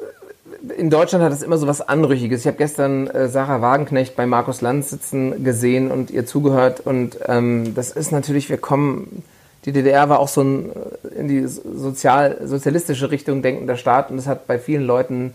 [0.76, 2.40] in Deutschland hat es immer so was Anrüchiges.
[2.40, 6.80] Ich habe gestern äh, Sarah Wagenknecht bei Markus Lanz sitzen gesehen und ihr zugehört.
[6.80, 9.24] Und ähm, das ist natürlich, wir kommen,
[9.64, 14.16] die DDR war auch so ein äh, in die sozial, sozialistische Richtung denkender Staat und
[14.16, 15.34] das hat bei vielen Leuten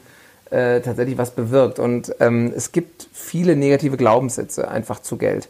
[0.49, 1.79] äh, tatsächlich was bewirkt.
[1.79, 5.49] Und ähm, es gibt viele negative Glaubenssätze einfach zu Geld.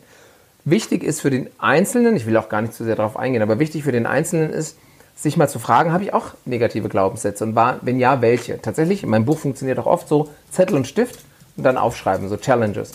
[0.65, 3.59] Wichtig ist für den Einzelnen, ich will auch gar nicht zu sehr darauf eingehen, aber
[3.59, 4.77] wichtig für den Einzelnen ist,
[5.17, 8.61] sich mal zu fragen, habe ich auch negative Glaubenssätze und war, wenn ja, welche?
[8.61, 11.19] Tatsächlich, in meinem Buch funktioniert auch oft so Zettel und Stift
[11.57, 12.91] und dann aufschreiben, so Challenges.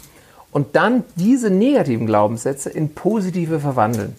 [0.52, 4.14] Und dann diese negativen Glaubenssätze in positive verwandeln.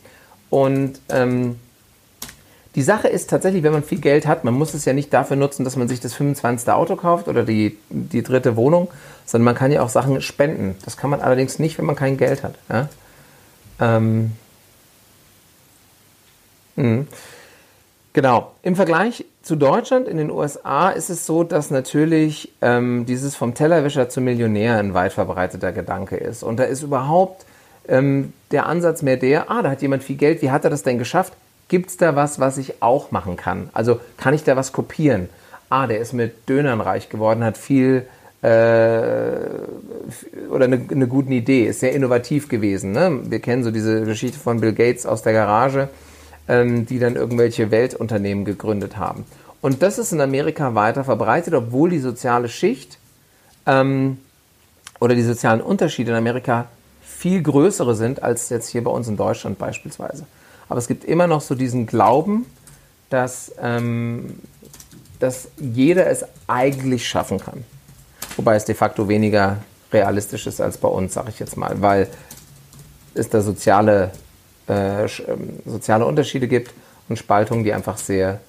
[0.50, 1.58] Und ähm,
[2.76, 5.38] die Sache ist tatsächlich, wenn man viel Geld hat, man muss es ja nicht dafür
[5.38, 6.70] nutzen, dass man sich das 25.
[6.70, 8.90] Auto kauft oder die, die dritte Wohnung,
[9.26, 10.76] sondern man kann ja auch Sachen spenden.
[10.84, 12.56] Das kann man allerdings nicht, wenn man kein Geld hat.
[12.70, 12.90] Ja?
[13.80, 14.32] Ähm,
[16.76, 17.06] mh.
[18.14, 18.52] Genau.
[18.62, 23.56] Im Vergleich zu Deutschland, in den USA ist es so, dass natürlich ähm, dieses vom
[23.56, 26.44] Tellerwäscher zum Millionär ein weit verbreiteter Gedanke ist.
[26.44, 27.46] Und da ist überhaupt
[27.88, 30.84] ähm, der Ansatz mehr der, ah, da hat jemand viel Geld, wie hat er das
[30.84, 31.34] denn geschafft?
[31.70, 33.70] Gibt es da was, was ich auch machen kann?
[33.74, 35.28] Also kann ich da was kopieren?
[35.70, 38.06] Ah, der ist mit Dönern reich geworden, hat viel
[38.44, 38.48] äh,
[40.52, 42.92] oder eine, eine gute Idee, ist sehr innovativ gewesen.
[42.92, 43.22] Ne?
[43.24, 45.90] Wir kennen so diese Geschichte von Bill Gates aus der Garage
[46.48, 49.26] ähm, die dann irgendwelche Weltunternehmen gegründet haben.
[49.62, 52.98] Und das ist in Amerika weiter verbreitet, obwohl die soziale Schicht
[53.66, 54.18] ähm,
[55.00, 56.68] oder die sozialen Unterschiede in Amerika
[57.02, 60.26] viel größere sind als jetzt hier bei uns in Deutschland beispielsweise.
[60.68, 62.46] Aber es gibt immer noch so diesen Glauben,
[63.10, 64.40] dass, ähm,
[65.20, 67.64] dass jeder es eigentlich schaffen kann.
[68.36, 69.58] Wobei es de facto weniger
[69.94, 72.10] realistisch ist als bei uns, sage ich jetzt mal, weil
[73.14, 74.12] es da soziale
[74.68, 75.10] äh, ähm,
[75.66, 76.72] soziale Unterschiede gibt
[77.10, 78.40] und Spaltungen, die einfach sehr,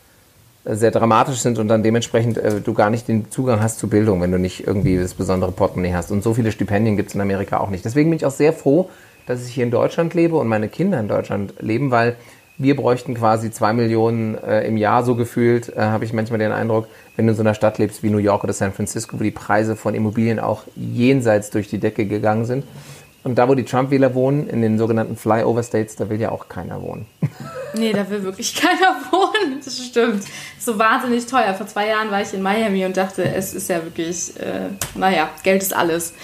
[0.64, 4.20] sehr dramatisch sind und dann dementsprechend äh, du gar nicht den Zugang hast zu Bildung,
[4.22, 6.10] wenn du nicht irgendwie das besondere Portemonnaie hast.
[6.10, 7.84] Und so viele Stipendien gibt es in Amerika auch nicht.
[7.84, 8.90] Deswegen bin ich auch sehr froh,
[9.26, 12.16] dass ich hier in Deutschland lebe und meine Kinder in Deutschland leben, weil
[12.56, 16.52] wir bräuchten quasi zwei Millionen äh, im Jahr so gefühlt, äh, habe ich manchmal den
[16.52, 16.86] Eindruck,
[17.16, 19.32] wenn du in so einer Stadt lebst wie New York oder San Francisco, wo die
[19.32, 22.64] Preise von Immobilien auch jenseits durch die Decke gegangen sind.
[23.24, 26.80] Und da, wo die Trump-Wähler wohnen, in den sogenannten Flyover-States, da will ja auch keiner
[26.80, 27.06] wohnen.
[27.76, 29.60] Nee, da will wirklich keiner wohnen.
[29.64, 30.22] Das stimmt.
[30.60, 31.54] So wahnsinnig teuer.
[31.54, 35.28] Vor zwei Jahren war ich in Miami und dachte, es ist ja wirklich, äh, naja,
[35.42, 36.14] Geld ist alles.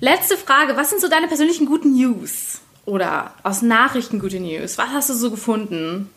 [0.00, 0.76] Letzte Frage.
[0.76, 2.60] Was sind so deine persönlichen guten News?
[2.84, 4.76] Oder aus Nachrichten gute News?
[4.76, 6.10] Was hast du so gefunden?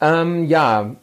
[0.00, 0.96] Ähm, ja,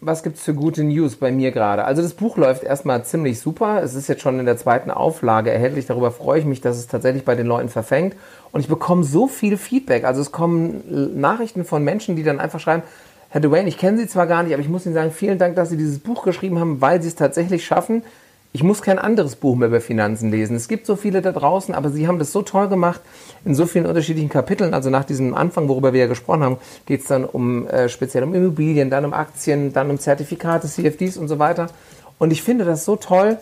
[0.00, 1.84] was gibt es für gute News bei mir gerade?
[1.84, 3.82] Also das Buch läuft erstmal ziemlich super.
[3.82, 5.86] Es ist jetzt schon in der zweiten Auflage erhältlich.
[5.86, 8.16] Darüber freue ich mich, dass es tatsächlich bei den Leuten verfängt.
[8.50, 10.04] Und ich bekomme so viel Feedback.
[10.04, 12.82] Also es kommen Nachrichten von Menschen, die dann einfach schreiben,
[13.28, 15.54] Herr Duane, ich kenne Sie zwar gar nicht, aber ich muss Ihnen sagen, vielen Dank,
[15.54, 18.02] dass Sie dieses Buch geschrieben haben, weil Sie es tatsächlich schaffen,
[18.52, 20.56] ich muss kein anderes Buch mehr über Finanzen lesen.
[20.56, 23.00] Es gibt so viele da draußen, aber sie haben das so toll gemacht
[23.44, 24.74] in so vielen unterschiedlichen Kapiteln.
[24.74, 28.24] Also nach diesem Anfang, worüber wir ja gesprochen haben, geht es dann um äh, speziell
[28.24, 31.68] um Immobilien, dann um Aktien, dann um Zertifikate, CFDs und so weiter.
[32.18, 33.38] Und ich finde das so toll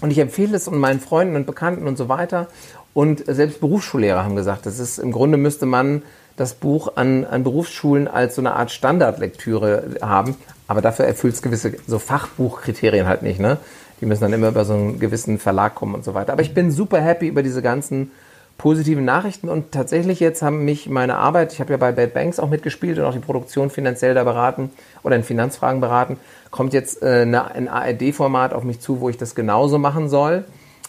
[0.00, 2.48] und ich empfehle es meinen Freunden und Bekannten und so weiter.
[2.94, 6.02] Und selbst Berufsschullehrer haben gesagt, das ist im Grunde müsste man
[6.36, 10.36] das Buch an, an Berufsschulen als so eine Art Standardlektüre haben.
[10.68, 13.40] Aber dafür erfüllt es gewisse so Fachbuchkriterien halt nicht.
[13.40, 13.58] Ne?
[14.00, 16.32] Die müssen dann immer über so einen gewissen Verlag kommen und so weiter.
[16.32, 18.10] Aber ich bin super happy über diese ganzen
[18.58, 22.40] positiven Nachrichten und tatsächlich jetzt haben mich meine Arbeit, ich habe ja bei Bad Banks
[22.40, 24.70] auch mitgespielt und auch die Produktion finanziell da beraten
[25.04, 26.18] oder in Finanzfragen beraten,
[26.50, 30.44] kommt jetzt äh, ein ARD-Format auf mich zu, wo ich das genauso machen soll.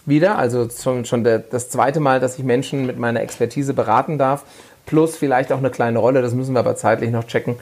[0.08, 4.18] Wieder, also schon, schon der, das zweite Mal, dass ich Menschen mit meiner Expertise beraten
[4.18, 4.46] darf,
[4.88, 7.56] plus vielleicht auch eine kleine Rolle, das müssen wir aber zeitlich noch checken,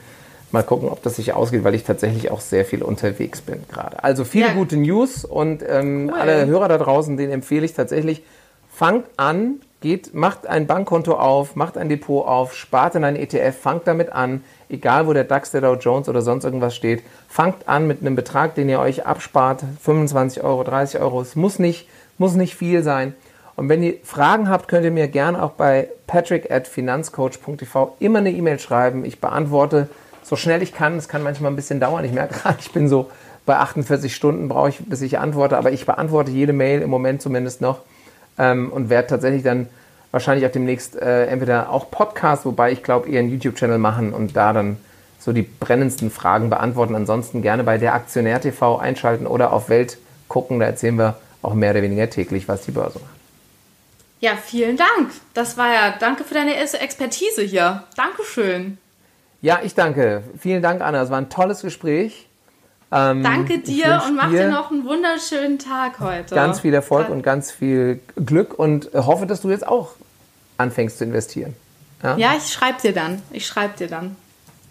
[0.51, 4.03] Mal gucken, ob das sich ausgeht, weil ich tatsächlich auch sehr viel unterwegs bin gerade.
[4.03, 4.53] Also viele ja.
[4.53, 6.19] gute News und ähm, cool.
[6.19, 8.23] alle Hörer da draußen, denen empfehle ich tatsächlich,
[8.71, 13.57] fangt an, geht, macht ein Bankkonto auf, macht ein Depot auf, spart in ein ETF,
[13.59, 17.67] fangt damit an, egal wo der DAX, der Dow Jones oder sonst irgendwas steht, fangt
[17.67, 21.87] an mit einem Betrag, den ihr euch abspart, 25 Euro, 30 Euro, es muss nicht,
[22.17, 23.13] muss nicht viel sein.
[23.55, 28.19] Und wenn ihr Fragen habt, könnt ihr mir gerne auch bei patrick at finanzcoach.tv immer
[28.19, 29.03] eine E-Mail schreiben.
[29.03, 29.89] Ich beantworte
[30.27, 30.97] so schnell ich kann.
[30.97, 32.03] Es kann manchmal ein bisschen dauern.
[32.03, 33.09] Ich merke gerade, ich bin so
[33.45, 35.57] bei 48 Stunden brauche ich, bis ich antworte.
[35.57, 37.79] Aber ich beantworte jede Mail im Moment zumindest noch
[38.37, 39.67] ähm, und werde tatsächlich dann
[40.11, 44.35] wahrscheinlich auch demnächst äh, entweder auch Podcast, wobei ich glaube eher einen YouTube-Channel machen und
[44.35, 44.77] da dann
[45.19, 46.95] so die brennendsten Fragen beantworten.
[46.95, 49.97] Ansonsten gerne bei der Aktionär TV einschalten oder auf Welt
[50.27, 50.59] gucken.
[50.59, 53.11] Da erzählen wir auch mehr oder weniger täglich, was die Börse macht.
[54.19, 55.11] Ja, vielen Dank.
[55.33, 57.83] Das war ja, danke für deine Expertise hier.
[57.95, 58.77] Dankeschön.
[59.41, 60.23] Ja, ich danke.
[60.39, 61.01] Vielen Dank, Anna.
[61.01, 62.27] Es war ein tolles Gespräch.
[62.91, 66.33] Ähm, danke dir und mach dir noch einen wunderschönen Tag heute.
[66.33, 69.91] Ganz viel Erfolg und ganz viel Glück und hoffe, dass du jetzt auch
[70.57, 71.53] anfängst zu investieren.
[72.01, 73.21] Ja, ja ich schreibe dir dann.
[73.31, 74.15] Ich schreibe dir dann.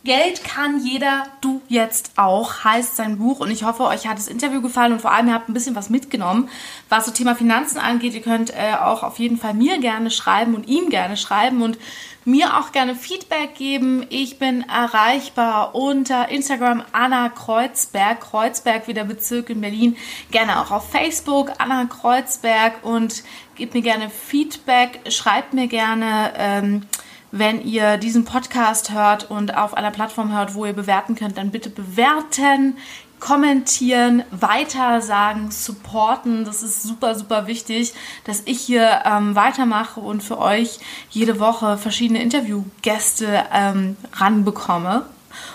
[0.06, 3.40] Geld kann jeder, du jetzt auch, heißt sein Buch.
[3.40, 5.74] Und ich hoffe, euch hat das Interview gefallen und vor allem ihr habt ein bisschen
[5.74, 6.48] was mitgenommen,
[6.88, 8.14] was so Thema Finanzen angeht.
[8.14, 11.76] Ihr könnt äh, auch auf jeden Fall mir gerne schreiben und ihm gerne schreiben und
[12.24, 14.06] mir auch gerne Feedback geben.
[14.08, 19.96] Ich bin erreichbar unter Instagram Anna Kreuzberg, Kreuzberg wie der Bezirk in Berlin.
[20.30, 23.24] Gerne auch auf Facebook Anna Kreuzberg und
[23.56, 26.32] gebt mir gerne Feedback, schreibt mir gerne.
[26.36, 26.82] Ähm,
[27.32, 31.50] wenn ihr diesen Podcast hört und auf einer Plattform hört, wo ihr bewerten könnt, dann
[31.50, 32.76] bitte bewerten,
[33.18, 36.44] kommentieren, weitersagen, supporten.
[36.44, 40.78] Das ist super, super wichtig, dass ich hier ähm, weitermache und für euch
[41.10, 45.06] jede Woche verschiedene Interviewgäste ähm, ranbekomme.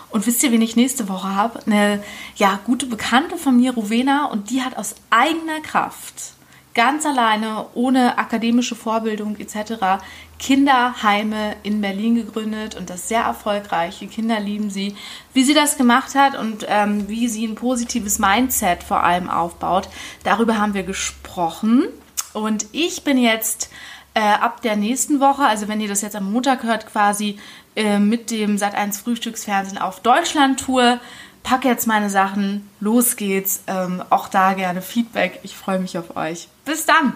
[0.10, 1.60] Und wisst ihr, wen ich nächste Woche habe?
[1.66, 2.04] Eine
[2.36, 6.34] ja, gute Bekannte von mir, Rowena, und die hat aus eigener Kraft
[6.74, 10.04] ganz alleine, ohne akademische Vorbildung etc.
[10.42, 14.00] Kinderheime in Berlin gegründet und das sehr erfolgreich.
[14.00, 14.96] Die Kinder lieben sie.
[15.34, 19.88] Wie sie das gemacht hat und ähm, wie sie ein positives Mindset vor allem aufbaut,
[20.24, 21.86] darüber haben wir gesprochen.
[22.34, 23.70] Und ich bin jetzt
[24.16, 27.38] äh, ab der nächsten Woche, also wenn ihr das jetzt am Montag hört, quasi
[27.76, 31.00] äh, mit dem Sat1 Frühstücksfernsehen auf Deutschland-Tour
[31.44, 33.64] pack jetzt meine Sachen, los geht's.
[33.68, 35.40] Ähm, auch da gerne Feedback.
[35.44, 36.48] Ich freue mich auf euch.
[36.66, 37.14] Bis dann!